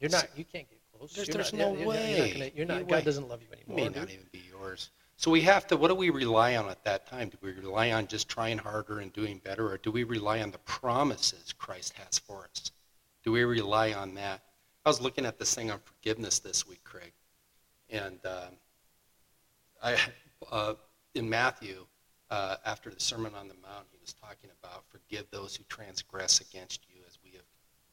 You're 0.00 0.10
not. 0.10 0.28
You 0.36 0.44
can't 0.44 0.68
get 0.70 0.78
close. 0.96 1.12
There's- 1.14 1.28
there's 1.28 1.52
not, 1.52 1.72
no 1.72 1.74
yeah, 1.74 1.78
you're 1.78 1.86
not- 1.86 1.96
You're 1.96 2.26
way. 2.34 2.38
not. 2.38 2.56
You're 2.56 2.66
not 2.66 2.80
God 2.88 2.90
way. 2.90 3.02
doesn't 3.02 3.28
love 3.28 3.40
you 3.42 3.48
anymore. 3.52 3.78
It 3.78 3.92
may 3.92 3.98
not 4.00 4.08
dude. 4.08 4.14
even 4.14 4.26
be 4.32 4.42
yours. 4.50 4.90
So 5.18 5.30
we 5.30 5.40
have 5.42 5.66
to, 5.68 5.76
what 5.76 5.88
do 5.88 5.94
we 5.94 6.10
rely 6.10 6.56
on 6.56 6.68
at 6.68 6.84
that 6.84 7.06
time? 7.06 7.30
Do 7.30 7.38
we 7.40 7.52
rely 7.52 7.92
on 7.92 8.06
just 8.06 8.28
trying 8.28 8.58
harder 8.58 9.00
and 9.00 9.12
doing 9.12 9.38
better, 9.42 9.70
or 9.72 9.78
do 9.78 9.90
we 9.90 10.04
rely 10.04 10.40
on 10.42 10.50
the 10.50 10.58
promises 10.58 11.54
Christ 11.56 11.94
has 11.94 12.18
for 12.18 12.44
us? 12.44 12.70
Do 13.24 13.32
we 13.32 13.42
rely 13.44 13.92
on 13.92 14.14
that? 14.14 14.42
I 14.84 14.88
was 14.90 15.00
looking 15.00 15.24
at 15.24 15.38
this 15.38 15.54
thing 15.54 15.70
on 15.70 15.80
forgiveness 15.80 16.38
this 16.38 16.66
week, 16.68 16.84
Craig, 16.84 17.12
and 17.90 18.18
um 18.26 18.52
I, 19.82 19.98
uh, 20.52 20.74
in 21.14 21.28
Matthew, 21.28 21.86
uh, 22.30 22.56
after 22.64 22.90
the 22.90 23.00
Sermon 23.00 23.34
on 23.34 23.48
the 23.48 23.54
Mount, 23.54 23.86
he 23.90 23.98
was 24.00 24.12
talking 24.12 24.50
about 24.62 24.84
forgive 24.88 25.26
those 25.30 25.56
who 25.56 25.64
transgress 25.68 26.40
against 26.40 26.82
you 26.88 27.00
as 27.06 27.18
we 27.24 27.30
have, 27.32 27.44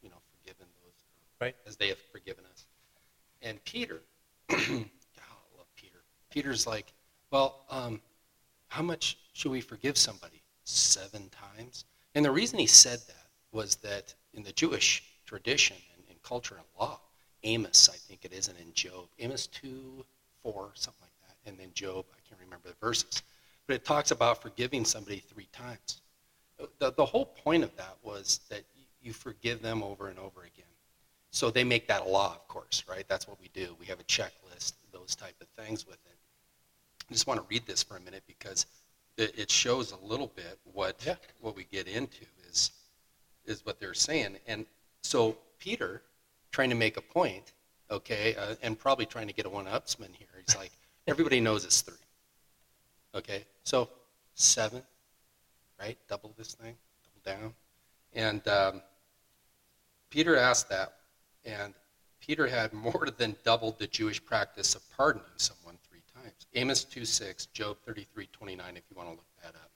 you 0.01 0.09
know, 0.09 0.17
forgiven 0.31 0.67
those, 0.83 0.93
Right. 1.39 1.55
as 1.65 1.77
they 1.77 1.88
have 1.89 1.99
forgiven 2.12 2.43
us. 2.51 2.65
And 3.41 3.63
Peter, 3.63 4.01
God, 4.49 4.59
I 4.59 5.57
love 5.57 5.67
Peter. 5.75 6.03
Peter's 6.29 6.65
like, 6.65 6.93
well, 7.33 7.65
um, 7.71 7.99
how 8.67 8.83
much 8.83 9.17
should 9.33 9.51
we 9.51 9.59
forgive 9.59 9.97
somebody? 9.97 10.43
Seven 10.65 11.29
times? 11.29 11.85
And 12.13 12.23
the 12.23 12.29
reason 12.29 12.59
he 12.59 12.67
said 12.67 12.99
that 13.07 13.25
was 13.51 13.75
that 13.77 14.13
in 14.35 14.43
the 14.43 14.51
Jewish 14.51 15.03
tradition 15.25 15.75
and, 15.95 16.03
and 16.09 16.21
culture 16.21 16.55
and 16.55 16.65
law, 16.79 16.99
Amos, 17.43 17.89
I 17.91 17.97
think 17.97 18.23
it 18.23 18.33
is, 18.33 18.49
and 18.49 18.57
in 18.59 18.71
Job, 18.73 19.07
Amos 19.17 19.47
2, 19.47 20.05
4, 20.43 20.71
something 20.75 21.01
like 21.01 21.27
that, 21.27 21.49
and 21.49 21.59
then 21.59 21.71
Job, 21.73 22.05
I 22.11 22.21
can't 22.29 22.39
remember 22.39 22.69
the 22.69 22.75
verses, 22.79 23.23
but 23.65 23.75
it 23.75 23.83
talks 23.83 24.11
about 24.11 24.39
forgiving 24.39 24.85
somebody 24.85 25.17
three 25.17 25.47
times. 25.51 26.01
The, 26.77 26.91
the 26.91 27.05
whole 27.05 27.25
point 27.25 27.63
of 27.63 27.75
that 27.77 27.97
was 28.03 28.41
that 28.49 28.61
you 29.01 29.11
forgive 29.11 29.59
them 29.63 29.81
over 29.81 30.07
and 30.07 30.19
over 30.19 30.41
again. 30.41 30.65
So 31.31 31.49
they 31.49 31.63
make 31.63 31.87
that 31.87 32.03
a 32.03 32.07
law, 32.07 32.33
of 32.33 32.47
course, 32.47 32.83
right? 32.87 33.05
That's 33.09 33.27
what 33.27 33.41
we 33.41 33.49
do. 33.53 33.75
We 33.79 33.87
have 33.87 33.99
a 33.99 34.03
checklist, 34.03 34.73
those 34.91 35.15
type 35.15 35.35
of 35.41 35.47
things 35.63 35.87
with 35.87 35.97
it. 36.05 36.12
I 37.09 37.13
just 37.13 37.27
want 37.27 37.39
to 37.39 37.45
read 37.49 37.65
this 37.65 37.83
for 37.83 37.97
a 37.97 38.01
minute 38.01 38.23
because 38.27 38.65
it, 39.17 39.37
it 39.37 39.51
shows 39.51 39.91
a 39.91 39.97
little 39.97 40.27
bit 40.35 40.59
what 40.63 41.01
Yeah. 41.05 41.15
what 41.41 41.55
we 41.55 41.65
get 41.65 41.87
into 41.87 42.25
is 42.49 42.71
is 43.45 43.65
what 43.65 43.79
they're 43.79 43.93
saying. 43.93 44.37
And 44.47 44.65
so 45.03 45.37
Peter, 45.59 46.01
trying 46.51 46.69
to 46.69 46.75
make 46.75 46.97
a 46.97 47.01
point, 47.01 47.51
okay, 47.91 48.35
uh, 48.35 48.55
and 48.61 48.79
probably 48.79 49.05
trying 49.05 49.27
to 49.27 49.33
get 49.33 49.45
a 49.45 49.49
one-upsman 49.49 50.15
here. 50.15 50.27
He's 50.45 50.55
like, 50.55 50.71
everybody 51.07 51.39
knows 51.41 51.65
it's 51.65 51.81
three. 51.81 51.95
Okay, 53.15 53.43
so 53.63 53.89
seven, 54.33 54.81
right? 55.79 55.97
Double 56.07 56.33
this 56.37 56.53
thing, 56.55 56.75
double 57.03 57.39
down. 57.41 57.53
And 58.13 58.47
um, 58.47 58.81
Peter 60.09 60.37
asked 60.37 60.69
that, 60.69 60.93
and 61.45 61.73
Peter 62.21 62.47
had 62.47 62.71
more 62.87 63.09
than 63.17 63.35
doubled 63.43 63.77
the 63.77 63.87
Jewish 63.87 64.23
practice 64.23 64.73
of 64.75 64.81
pardoning 64.95 65.25
someone 65.35 65.77
times. 66.23 66.47
Amos 66.55 66.86
2.6, 66.86 67.51
Job 67.53 67.77
33.29, 67.88 67.97
if 68.75 68.83
you 68.89 68.95
want 68.95 69.09
to 69.09 69.12
look 69.12 69.25
that 69.43 69.55
up. 69.55 69.71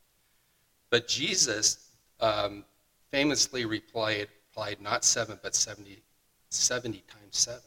But 0.89 1.07
Jesus 1.07 1.89
um, 2.19 2.63
famously 3.11 3.65
replied, 3.65 4.27
replied 4.49 4.81
not 4.81 5.03
seven, 5.03 5.39
but 5.43 5.55
70, 5.55 6.01
70 6.49 7.03
times 7.09 7.37
seven. 7.37 7.61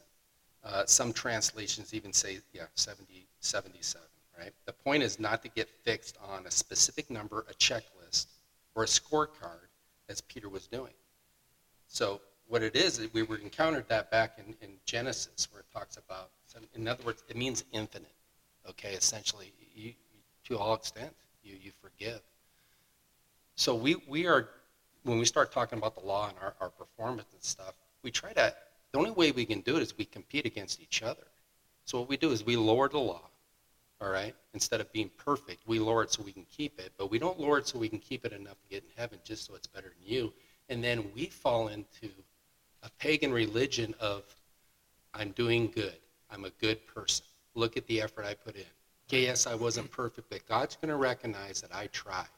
Uh, 0.65 0.85
some 0.87 1.13
translations 1.13 1.95
even 1.95 2.13
say, 2.13 2.39
yeah, 2.53 2.65
70, 2.75 3.27
77, 3.41 4.07
right? 4.39 4.53
The 4.67 4.73
point 4.73 5.03
is 5.03 5.19
not 5.19 5.43
to 5.43 5.49
get 5.49 5.69
fixed 5.85 6.19
on 6.23 6.47
a 6.47 6.51
specific 6.51 7.11
number, 7.11 7.47
a 7.49 7.55
checklist, 7.55 8.27
or 8.75 8.85
a 8.85 8.87
scorecard, 8.87 9.69
as 10.09 10.21
Peter 10.21 10.49
was 10.49 10.67
doing. 10.67 10.93
So 11.87 12.21
what 12.47 12.63
it 12.63 12.77
is, 12.77 13.01
we 13.13 13.23
were 13.23 13.37
encountered 13.37 13.89
that 13.89 14.11
back 14.11 14.39
in, 14.39 14.55
in 14.61 14.75
Genesis, 14.85 15.49
where 15.51 15.61
it 15.61 15.67
talks 15.73 15.97
about, 15.97 16.31
in 16.75 16.89
other 16.89 17.03
words, 17.05 17.23
it 17.29 17.37
means 17.37 17.65
infinite. 17.73 18.13
Okay, 18.69 18.93
essentially, 18.93 19.53
you, 19.75 19.93
to 20.45 20.59
all 20.59 20.75
extent, 20.75 21.13
you, 21.43 21.57
you 21.61 21.73
forgive. 21.81 22.21
So 23.57 23.75
we, 23.75 23.97
we 24.09 24.27
are, 24.27 24.49
when 25.03 25.19
we 25.19 25.25
start 25.25 25.53
talking 25.53 25.79
about 25.79 25.95
the 25.95 26.07
law 26.07 26.29
and 26.29 26.39
our, 26.41 26.55
our 26.61 26.71
performance 26.71 27.29
and 27.33 27.43
stuff, 27.43 27.75
we 28.03 28.11
try 28.11 28.33
to, 28.33 28.55
the 28.93 28.99
only 28.99 29.11
way 29.11 29.33
we 29.33 29.45
can 29.45 29.61
do 29.61 29.77
it 29.77 29.83
is 29.83 29.97
we 29.97 30.05
compete 30.05 30.47
against 30.47 30.81
each 30.81 31.03
other. 31.03 31.27
So 31.85 32.01
what 32.01 32.09
we 32.09 32.17
do 32.17 32.31
is 32.31 32.45
we 32.45 32.57
lower 32.57 32.89
the 32.89 32.99
law, 32.99 33.29
all 34.01 34.11
right? 34.11 34.35
Instead 34.55 34.81
of 34.81 34.93
being 34.93 35.11
perfect, 35.17 35.67
we 35.67 35.79
lower 35.79 36.03
it 36.03 36.13
so 36.13 36.23
we 36.23 36.33
can 36.33 36.47
keep 36.51 36.79
it, 36.79 36.93
but 36.97 37.11
we 37.11 37.19
don't 37.19 37.39
lower 37.41 37.59
it 37.59 37.67
so 37.67 37.79
we 37.79 37.89
can 37.89 37.99
keep 37.99 38.25
it 38.25 38.33
enough 38.33 38.61
to 38.63 38.69
get 38.69 38.83
in 38.83 38.91
heaven 38.97 39.19
just 39.25 39.47
so 39.47 39.55
it's 39.55 39.67
better 39.67 39.93
than 39.99 40.15
you. 40.15 40.33
And 40.69 40.83
then 40.83 41.11
we 41.15 41.27
fall 41.27 41.69
into 41.69 42.11
a 42.83 42.91
pagan 42.99 43.33
religion 43.33 43.95
of, 44.01 44.23
I'm 45.13 45.31
doing 45.31 45.71
good. 45.75 45.97
I'm 46.31 46.45
a 46.45 46.51
good 46.61 46.87
person. 46.87 47.27
Look 47.55 47.77
at 47.77 47.87
the 47.87 48.01
effort 48.01 48.25
I 48.25 48.35
put 48.35 48.57
in. 48.57 48.65
Okay, 49.09 49.23
yes, 49.23 49.47
I 49.47 49.55
wasn't 49.55 49.91
perfect, 49.91 50.31
but 50.31 50.47
God's 50.47 50.77
going 50.77 50.91
to 50.91 50.97
recognize 50.97 51.61
that 51.63 51.75
I 51.75 51.89
tried. 51.89 52.29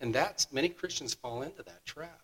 And 0.00 0.14
that's, 0.14 0.52
many 0.52 0.68
Christians 0.68 1.14
fall 1.14 1.42
into 1.42 1.62
that 1.64 1.84
trap. 1.84 2.20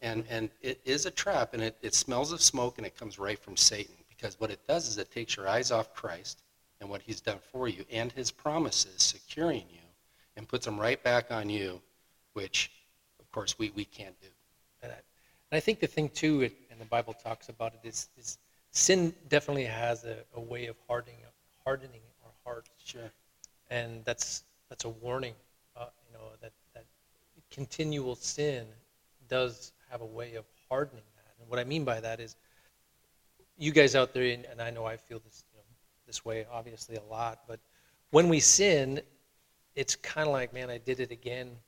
And, 0.00 0.24
and 0.28 0.50
it 0.60 0.80
is 0.84 1.06
a 1.06 1.10
trap, 1.10 1.54
and 1.54 1.62
it, 1.62 1.76
it 1.82 1.94
smells 1.94 2.32
of 2.32 2.40
smoke, 2.40 2.78
and 2.78 2.86
it 2.86 2.98
comes 2.98 3.18
right 3.18 3.38
from 3.38 3.56
Satan. 3.56 3.94
Because 4.08 4.40
what 4.40 4.50
it 4.50 4.66
does 4.66 4.88
is 4.88 4.98
it 4.98 5.10
takes 5.10 5.36
your 5.36 5.46
eyes 5.46 5.70
off 5.70 5.94
Christ 5.94 6.42
and 6.80 6.90
what 6.90 7.02
he's 7.02 7.20
done 7.20 7.38
for 7.52 7.68
you 7.68 7.84
and 7.90 8.12
his 8.12 8.30
promises 8.30 9.02
securing 9.02 9.64
you 9.70 9.80
and 10.36 10.48
puts 10.48 10.64
them 10.64 10.78
right 10.78 11.02
back 11.02 11.30
on 11.30 11.48
you, 11.48 11.80
which, 12.32 12.70
of 13.20 13.30
course, 13.30 13.58
we, 13.58 13.70
we 13.74 13.84
can't 13.84 14.18
do. 14.20 14.28
And 14.82 14.92
I, 14.92 14.96
and 14.96 15.56
I 15.56 15.60
think 15.60 15.80
the 15.80 15.86
thing 15.86 16.08
too, 16.08 16.42
it, 16.42 16.56
and 16.70 16.80
the 16.80 16.86
Bible 16.86 17.14
talks 17.14 17.48
about 17.48 17.74
it, 17.74 17.86
is, 17.86 18.08
is 18.18 18.38
sin 18.70 19.14
definitely 19.28 19.64
has 19.64 20.04
a, 20.04 20.16
a 20.34 20.40
way 20.40 20.66
of 20.66 20.76
hardening, 20.88 21.16
hardening 21.66 22.02
our 22.24 22.32
hearts, 22.44 22.70
Sure. 22.84 23.10
and 23.70 24.04
that's 24.06 24.44
that's 24.70 24.84
a 24.84 24.88
warning. 24.88 25.34
Uh, 25.76 25.86
you 26.06 26.18
know 26.18 26.30
that 26.40 26.52
that 26.74 26.84
continual 27.50 28.16
sin 28.16 28.66
does 29.28 29.72
have 29.90 30.00
a 30.02 30.06
way 30.06 30.34
of 30.34 30.46
hardening 30.70 31.04
that. 31.16 31.34
And 31.40 31.50
what 31.50 31.58
I 31.58 31.64
mean 31.64 31.84
by 31.84 32.00
that 32.00 32.20
is, 32.20 32.36
you 33.58 33.72
guys 33.72 33.94
out 33.96 34.14
there, 34.14 34.24
and, 34.24 34.46
and 34.46 34.62
I 34.62 34.70
know 34.70 34.86
I 34.86 34.96
feel 34.96 35.20
this 35.20 35.44
you 35.52 35.58
know, 35.58 35.64
this 36.06 36.24
way 36.24 36.46
obviously 36.52 36.96
a 36.96 37.02
lot, 37.02 37.40
but 37.48 37.60
when 38.10 38.28
we 38.28 38.40
sin, 38.40 39.00
it's 39.74 39.96
kind 39.96 40.28
of 40.28 40.32
like, 40.32 40.54
man, 40.54 40.70
I 40.70 40.78
did 40.78 41.00
it 41.00 41.10
again 41.10 41.58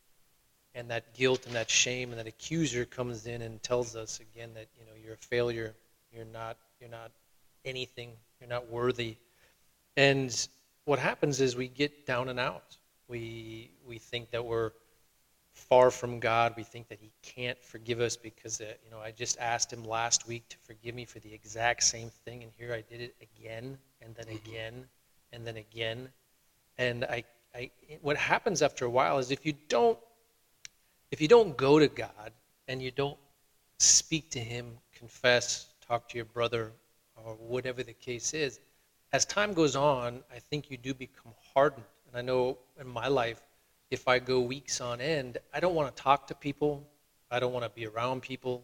and 0.74 0.90
that 0.90 1.14
guilt 1.14 1.46
and 1.46 1.56
that 1.56 1.70
shame 1.70 2.10
and 2.10 2.18
that 2.20 2.26
accuser 2.28 2.84
comes 2.84 3.26
in 3.26 3.42
and 3.42 3.62
tells 3.62 3.96
us 3.96 4.20
again 4.20 4.50
that 4.54 4.68
you 4.78 4.86
know 4.86 4.92
you're 5.02 5.14
a 5.14 5.16
failure 5.16 5.74
you're 6.12 6.26
not 6.26 6.56
you're 6.80 6.90
not 6.90 7.10
anything 7.64 8.12
you're 8.40 8.48
not 8.48 8.68
worthy 8.70 9.16
and 9.98 10.48
what 10.84 11.00
happens 11.00 11.40
is 11.40 11.56
we 11.56 11.66
get 11.66 12.06
down 12.06 12.28
and 12.28 12.38
out. 12.38 12.76
We 13.08 13.72
we 13.84 13.98
think 13.98 14.30
that 14.30 14.44
we're 14.44 14.70
far 15.52 15.90
from 15.90 16.20
god. 16.20 16.54
We 16.56 16.62
think 16.62 16.86
that 16.88 17.00
he 17.00 17.10
can't 17.20 17.60
forgive 17.62 18.00
us 18.00 18.16
because 18.16 18.60
uh, 18.60 18.66
you 18.84 18.90
know 18.92 19.00
i 19.00 19.10
just 19.10 19.36
asked 19.40 19.72
him 19.72 19.84
last 19.84 20.28
week 20.28 20.48
to 20.50 20.56
forgive 20.62 20.94
me 20.94 21.04
for 21.04 21.18
the 21.18 21.34
exact 21.34 21.82
same 21.82 22.10
thing 22.24 22.44
and 22.44 22.52
here 22.56 22.72
i 22.72 22.82
did 22.92 23.00
it 23.00 23.16
again 23.20 23.76
and 24.00 24.14
then 24.14 24.28
again 24.28 24.86
and 25.32 25.44
then 25.46 25.56
again. 25.56 26.08
And 26.78 27.04
i 27.04 27.24
I, 27.54 27.70
what 28.02 28.16
happens 28.16 28.62
after 28.62 28.84
a 28.84 28.90
while 28.90 29.18
is 29.18 29.30
if 29.32 29.44
you 29.44 29.54
don't 29.68 29.98
if 31.10 31.20
you 31.20 31.26
don't 31.26 31.56
go 31.56 31.78
to 31.80 31.88
God 31.88 32.30
and 32.68 32.80
you 32.80 32.92
don't 32.92 33.18
speak 33.78 34.30
to 34.30 34.38
Him, 34.38 34.66
confess, 34.92 35.72
talk 35.84 36.08
to 36.10 36.16
your 36.16 36.26
brother, 36.26 36.72
or 37.16 37.34
whatever 37.34 37.82
the 37.82 37.94
case 37.94 38.34
is, 38.34 38.60
as 39.12 39.24
time 39.24 39.52
goes 39.52 39.76
on, 39.76 40.22
I 40.34 40.38
think 40.38 40.70
you 40.70 40.76
do 40.76 40.94
become 40.94 41.32
hardened. 41.54 41.84
And 42.08 42.16
I 42.16 42.22
know 42.22 42.58
in 42.80 42.86
my 42.86 43.08
life, 43.08 43.42
if 43.90 44.06
I 44.08 44.18
go 44.18 44.40
weeks 44.40 44.80
on 44.80 45.00
end, 45.00 45.38
I 45.52 45.60
don't 45.60 45.74
want 45.74 45.94
to 45.94 46.02
talk 46.02 46.26
to 46.28 46.34
people. 46.34 46.86
I 47.30 47.40
don't 47.40 47.52
want 47.52 47.64
to 47.64 47.70
be 47.70 47.86
around 47.86 48.22
people. 48.22 48.62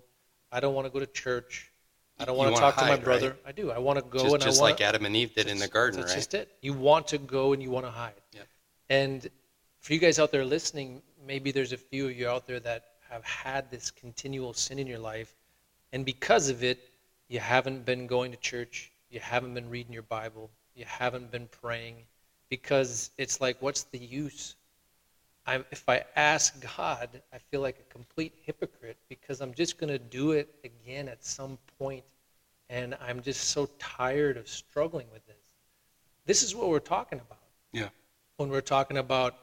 I 0.52 0.60
don't 0.60 0.74
want 0.74 0.86
to 0.86 0.90
go 0.90 1.00
to 1.00 1.06
church. 1.06 1.70
I 2.18 2.24
don't 2.24 2.36
You 2.36 2.42
want 2.42 2.54
to 2.54 2.60
talk 2.60 2.76
to 2.76 2.84
my 2.86 2.96
brother. 2.96 3.30
right? 3.30 3.38
I 3.46 3.52
do. 3.52 3.70
I 3.70 3.78
want 3.78 3.98
to 3.98 4.04
go 4.04 4.20
just 4.20 4.34
and 4.34 4.42
just 4.42 4.60
I 4.60 4.62
want 4.62 4.76
Just 4.76 4.80
like 4.80 4.80
Adam 4.88 5.04
and 5.04 5.16
Eve 5.16 5.34
did 5.34 5.48
in 5.48 5.58
the 5.58 5.66
garden, 5.66 6.00
that's 6.00 6.12
right? 6.12 6.16
just 6.16 6.34
it. 6.34 6.52
You 6.60 6.72
want 6.72 7.08
to 7.08 7.18
go 7.18 7.52
and 7.54 7.62
you 7.62 7.70
want 7.70 7.86
to 7.86 7.90
hide. 7.90 8.12
Yep. 8.32 8.46
And 8.90 9.28
for 9.80 9.94
you 9.94 9.98
guys 9.98 10.18
out 10.18 10.30
there 10.30 10.44
listening, 10.44 11.02
maybe 11.26 11.50
there's 11.50 11.72
a 11.72 11.76
few 11.76 12.06
of 12.06 12.16
you 12.16 12.28
out 12.28 12.46
there 12.46 12.60
that 12.60 12.84
have 13.10 13.24
had 13.24 13.70
this 13.70 13.90
continual 13.90 14.52
sin 14.52 14.78
in 14.78 14.86
your 14.86 14.98
life, 14.98 15.34
and 15.92 16.04
because 16.04 16.48
of 16.48 16.62
it, 16.64 16.90
you 17.28 17.40
haven't 17.40 17.84
been 17.84 18.06
going 18.06 18.30
to 18.30 18.36
church, 18.38 18.90
you 19.14 19.20
haven't 19.20 19.54
been 19.54 19.70
reading 19.70 19.92
your 19.92 20.02
Bible, 20.02 20.50
you 20.74 20.84
haven't 20.86 21.30
been 21.30 21.46
praying, 21.46 22.04
because 22.50 23.10
it's 23.16 23.40
like, 23.40 23.56
what's 23.60 23.84
the 23.84 23.98
use? 23.98 24.56
I'm, 25.46 25.64
if 25.70 25.88
I 25.88 26.04
ask 26.16 26.60
God, 26.76 27.08
I 27.32 27.38
feel 27.38 27.60
like 27.60 27.78
a 27.78 27.92
complete 27.92 28.32
hypocrite 28.42 28.96
because 29.08 29.40
I'm 29.40 29.54
just 29.54 29.78
going 29.78 29.92
to 29.92 29.98
do 29.98 30.32
it 30.32 30.48
again 30.64 31.08
at 31.08 31.24
some 31.24 31.58
point, 31.78 32.04
and 32.68 32.96
I'm 33.00 33.22
just 33.22 33.50
so 33.50 33.68
tired 33.78 34.36
of 34.36 34.48
struggling 34.48 35.06
with 35.12 35.24
this. 35.26 35.36
This 36.26 36.42
is 36.42 36.54
what 36.54 36.68
we're 36.68 36.78
talking 36.80 37.20
about 37.20 37.38
Yeah. 37.72 37.90
when 38.38 38.48
we're 38.48 38.62
talking 38.62 38.98
about 38.98 39.36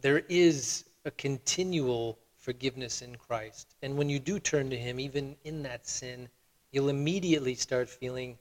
there 0.00 0.22
is 0.28 0.84
a 1.04 1.10
continual 1.12 2.18
forgiveness 2.38 3.02
in 3.02 3.16
Christ. 3.16 3.74
And 3.82 3.96
when 3.96 4.08
you 4.08 4.18
do 4.18 4.38
turn 4.38 4.70
to 4.70 4.76
Him, 4.76 4.98
even 4.98 5.36
in 5.44 5.62
that 5.64 5.86
sin, 5.86 6.28
you'll 6.72 6.88
immediately 6.88 7.54
start 7.54 7.88
feeling 7.88 8.38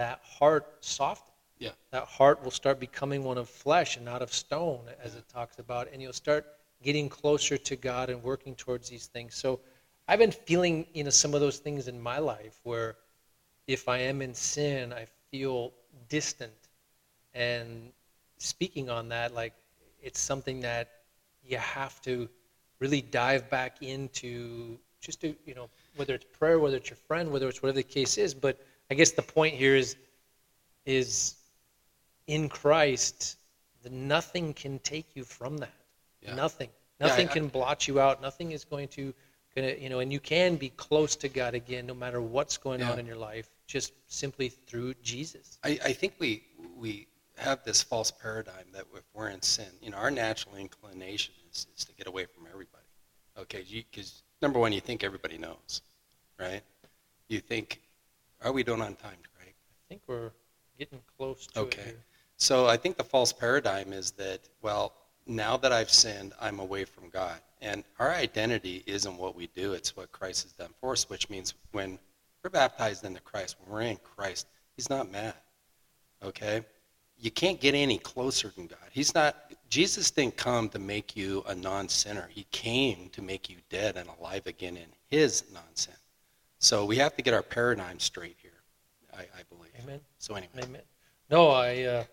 that 0.00 0.20
heart 0.24 0.76
soften. 0.80 1.34
Yeah. 1.58 1.72
That 1.90 2.04
heart 2.04 2.42
will 2.42 2.50
start 2.50 2.80
becoming 2.80 3.22
one 3.22 3.36
of 3.36 3.50
flesh 3.50 3.96
and 3.96 4.04
not 4.04 4.22
of 4.22 4.32
stone, 4.32 4.80
as 5.04 5.14
it 5.14 5.28
talks 5.28 5.58
about. 5.58 5.88
And 5.92 6.00
you'll 6.00 6.14
start 6.14 6.46
getting 6.82 7.06
closer 7.10 7.58
to 7.58 7.76
God 7.76 8.08
and 8.08 8.22
working 8.22 8.54
towards 8.54 8.88
these 8.88 9.06
things. 9.08 9.34
So 9.34 9.60
I've 10.08 10.18
been 10.18 10.32
feeling, 10.32 10.86
you 10.94 11.04
know, 11.04 11.10
some 11.10 11.34
of 11.34 11.42
those 11.42 11.58
things 11.58 11.86
in 11.86 12.00
my 12.00 12.18
life 12.18 12.60
where 12.62 12.96
if 13.66 13.90
I 13.90 13.98
am 13.98 14.22
in 14.22 14.32
sin, 14.32 14.90
I 14.90 15.06
feel 15.30 15.74
distant. 16.08 16.68
And 17.34 17.92
speaking 18.38 18.88
on 18.88 19.06
that, 19.10 19.34
like 19.34 19.52
it's 20.02 20.18
something 20.18 20.60
that 20.60 20.88
you 21.44 21.58
have 21.58 22.00
to 22.02 22.26
really 22.78 23.02
dive 23.02 23.50
back 23.50 23.82
into 23.82 24.78
just 25.02 25.20
to 25.20 25.34
you 25.44 25.54
know 25.54 25.68
whether 25.96 26.14
it's 26.14 26.24
prayer, 26.38 26.58
whether 26.58 26.78
it's 26.78 26.88
your 26.88 26.96
friend, 26.96 27.30
whether 27.30 27.48
it's 27.48 27.62
whatever 27.62 27.76
the 27.76 27.82
case 27.82 28.16
is. 28.16 28.32
But 28.32 28.60
I 28.90 28.94
guess 28.94 29.12
the 29.12 29.22
point 29.22 29.54
here 29.54 29.76
is 29.76 29.96
is 30.86 31.34
in 32.26 32.48
Christ, 32.48 33.36
the, 33.82 33.90
nothing 33.90 34.54
can 34.54 34.78
take 34.80 35.14
you 35.14 35.24
from 35.24 35.58
that. 35.58 35.72
Yeah. 36.22 36.34
Nothing. 36.34 36.68
Yeah, 37.00 37.06
Nothing 37.08 37.28
I- 37.28 37.32
can 37.32 37.48
blot 37.48 37.88
you 37.88 38.00
out. 38.00 38.20
Nothing 38.22 38.52
is 38.52 38.64
going 38.64 38.88
to, 38.88 39.12
gonna, 39.54 39.74
you 39.78 39.88
know, 39.88 40.00
and 40.00 40.12
you 40.12 40.20
can 40.20 40.56
be 40.56 40.70
close 40.70 41.16
to 41.16 41.28
God 41.28 41.54
again, 41.54 41.86
no 41.86 41.94
matter 41.94 42.20
what's 42.20 42.56
going 42.56 42.80
Yeah. 42.80 42.92
on 42.92 42.98
in 42.98 43.06
your 43.06 43.16
life, 43.16 43.50
just 43.66 43.92
simply 44.06 44.48
through 44.48 44.94
Jesus. 45.02 45.58
I, 45.64 45.78
I 45.84 45.92
think 45.92 46.14
we 46.18 46.44
we 46.76 47.06
have 47.36 47.64
this 47.64 47.82
false 47.82 48.10
paradigm 48.10 48.66
that 48.72 48.84
if 48.94 49.02
we're 49.14 49.30
in 49.30 49.40
sin, 49.42 49.66
you 49.82 49.90
know, 49.90 49.96
our 49.96 50.10
natural 50.10 50.56
inclination 50.56 51.34
is, 51.50 51.66
is 51.76 51.84
to 51.86 51.92
get 51.94 52.06
away 52.06 52.26
from 52.26 52.46
everybody. 52.46 52.84
Okay, 53.38 53.64
because 53.90 54.22
number 54.42 54.58
one, 54.58 54.72
you 54.72 54.80
think 54.80 55.02
everybody 55.04 55.38
knows, 55.38 55.80
right? 56.38 56.62
You 57.28 57.40
think, 57.40 57.80
are 58.42 58.52
we 58.52 58.62
doing 58.62 58.80
on 58.80 58.94
time, 58.96 59.18
Craig? 59.36 59.54
I 59.54 59.88
think 59.88 60.02
we're 60.06 60.30
getting 60.78 61.00
close 61.16 61.46
to 61.48 61.60
Okay. 61.60 61.80
it 61.80 61.84
here. 61.86 62.04
So 62.36 62.66
I 62.66 62.76
think 62.76 62.96
the 62.96 63.04
false 63.04 63.32
paradigm 63.32 63.92
is 63.92 64.12
that, 64.12 64.40
well, 64.62 64.94
now 65.26 65.56
that 65.58 65.72
I've 65.72 65.90
sinned, 65.90 66.32
I'm 66.40 66.58
away 66.58 66.84
from 66.84 67.10
God. 67.10 67.40
And 67.60 67.84
our 67.98 68.10
identity 68.10 68.82
isn't 68.86 69.16
what 69.16 69.36
we 69.36 69.48
do, 69.48 69.74
it's 69.74 69.94
what 69.96 70.10
Christ 70.12 70.44
has 70.44 70.52
done 70.52 70.72
for 70.80 70.92
us, 70.92 71.08
which 71.10 71.28
means 71.28 71.54
when 71.72 71.98
we're 72.42 72.50
baptized 72.50 73.04
into 73.04 73.20
Christ, 73.20 73.56
when 73.60 73.70
we're 73.72 73.82
in 73.82 73.98
Christ, 73.98 74.46
He's 74.76 74.88
not 74.88 75.10
mad. 75.12 75.34
Okay? 76.22 76.64
You 77.18 77.30
can't 77.30 77.60
get 77.60 77.74
any 77.74 77.98
closer 77.98 78.50
than 78.56 78.66
God. 78.66 78.78
He's 78.90 79.14
not, 79.14 79.52
Jesus 79.68 80.10
didn't 80.10 80.38
come 80.38 80.70
to 80.70 80.78
make 80.78 81.14
you 81.14 81.44
a 81.46 81.54
non 81.54 81.88
sinner. 81.90 82.28
He 82.30 82.46
came 82.50 83.10
to 83.10 83.20
make 83.20 83.50
you 83.50 83.56
dead 83.68 83.98
and 83.98 84.08
alive 84.18 84.46
again 84.46 84.78
in 84.78 84.88
His 85.10 85.44
non 85.52 85.62
sin. 85.74 85.92
So 86.60 86.84
we 86.84 86.96
have 86.96 87.16
to 87.16 87.22
get 87.22 87.32
our 87.32 87.42
paradigm 87.42 87.98
straight 87.98 88.36
here, 88.42 88.52
I, 89.14 89.22
I 89.22 89.42
believe. 89.48 89.72
Amen. 89.82 89.98
So, 90.18 90.34
anyway. 90.34 90.52
Amen. 90.62 90.82
No, 91.30 91.48
I, 91.48 91.82
uh, 91.84 92.04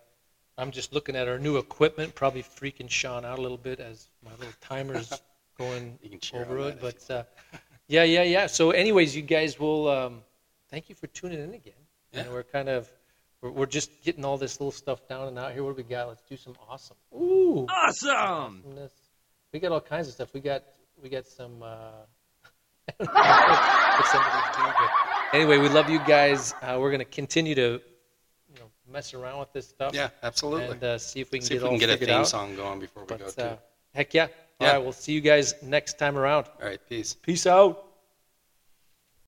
I'm 0.57 0.71
just 0.71 0.93
looking 0.93 1.17
at 1.17 1.27
our 1.27 1.37
new 1.37 1.57
equipment, 1.57 2.15
probably 2.15 2.43
freaking 2.43 2.89
Sean 2.89 3.25
out 3.25 3.39
a 3.39 3.41
little 3.41 3.57
bit 3.57 3.81
as 3.81 4.07
my 4.23 4.31
little 4.31 4.53
timer's 4.61 5.11
going 5.57 5.99
You 6.01 6.17
can 6.17 6.39
over 6.39 6.69
it. 6.69 6.79
But 6.79 7.11
uh, 7.11 7.23
yeah, 7.89 8.03
yeah, 8.03 8.23
yeah. 8.23 8.47
So, 8.47 8.71
anyways, 8.71 9.13
you 9.13 9.21
guys 9.21 9.59
will. 9.59 9.89
Um, 9.89 10.21
thank 10.71 10.87
you 10.87 10.95
for 10.95 11.07
tuning 11.07 11.39
in 11.43 11.53
again. 11.53 11.73
Yeah. 12.13 12.21
And 12.21 12.31
we're 12.31 12.43
kind 12.43 12.69
of, 12.69 12.89
we're, 13.41 13.51
we're 13.51 13.65
just 13.65 14.01
getting 14.01 14.23
all 14.23 14.37
this 14.37 14.61
little 14.61 14.71
stuff 14.71 15.05
down 15.09 15.27
and 15.27 15.37
out 15.37 15.51
here. 15.51 15.61
What 15.65 15.75
do 15.75 15.83
we 15.83 15.89
got? 15.89 16.07
Let's 16.07 16.23
do 16.23 16.37
some 16.37 16.53
awesome. 16.69 16.95
Ooh, 17.13 17.65
Awesome! 17.69 18.09
awesomeness. 18.15 18.93
We 19.51 19.59
got 19.59 19.73
all 19.73 19.81
kinds 19.81 20.07
of 20.07 20.13
stuff. 20.13 20.33
We 20.33 20.39
got, 20.39 20.63
we 21.03 21.09
got 21.09 21.27
some. 21.27 21.61
Uh, 21.61 22.05
anyway, 25.33 25.57
we 25.57 25.69
love 25.69 25.89
you 25.89 25.99
guys. 26.05 26.53
Uh, 26.61 26.77
we're 26.79 26.91
gonna 26.91 27.05
continue 27.05 27.55
to, 27.55 27.81
you 28.53 28.59
know, 28.59 28.69
mess 28.91 29.13
around 29.13 29.39
with 29.39 29.53
this 29.53 29.67
stuff. 29.67 29.93
Yeah, 29.93 30.09
absolutely. 30.23 30.67
And 30.67 30.83
uh, 30.83 30.97
see 30.97 31.19
if 31.21 31.31
we 31.31 31.39
can 31.39 31.45
See 31.47 31.53
get 31.55 31.63
if 31.63 31.63
we 31.63 31.69
can 31.69 31.79
get 31.79 31.89
a 31.89 31.97
theme 31.97 32.09
out. 32.15 32.27
song 32.27 32.55
going 32.55 32.79
before 32.79 33.03
we 33.03 33.15
go 33.17 33.25
But 33.25 33.35
to. 33.35 33.45
uh, 33.51 33.57
heck 33.93 34.13
yeah! 34.13 34.23
All 34.23 34.67
Yeah. 34.67 34.73
right, 34.73 34.77
we'll 34.83 34.91
see 34.93 35.13
you 35.13 35.21
guys 35.21 35.53
next 35.61 35.97
time 35.99 36.17
around. 36.17 36.47
All 36.61 36.67
right, 36.67 36.79
peace. 36.89 37.13
Peace 37.21 37.45
out. 37.47 37.86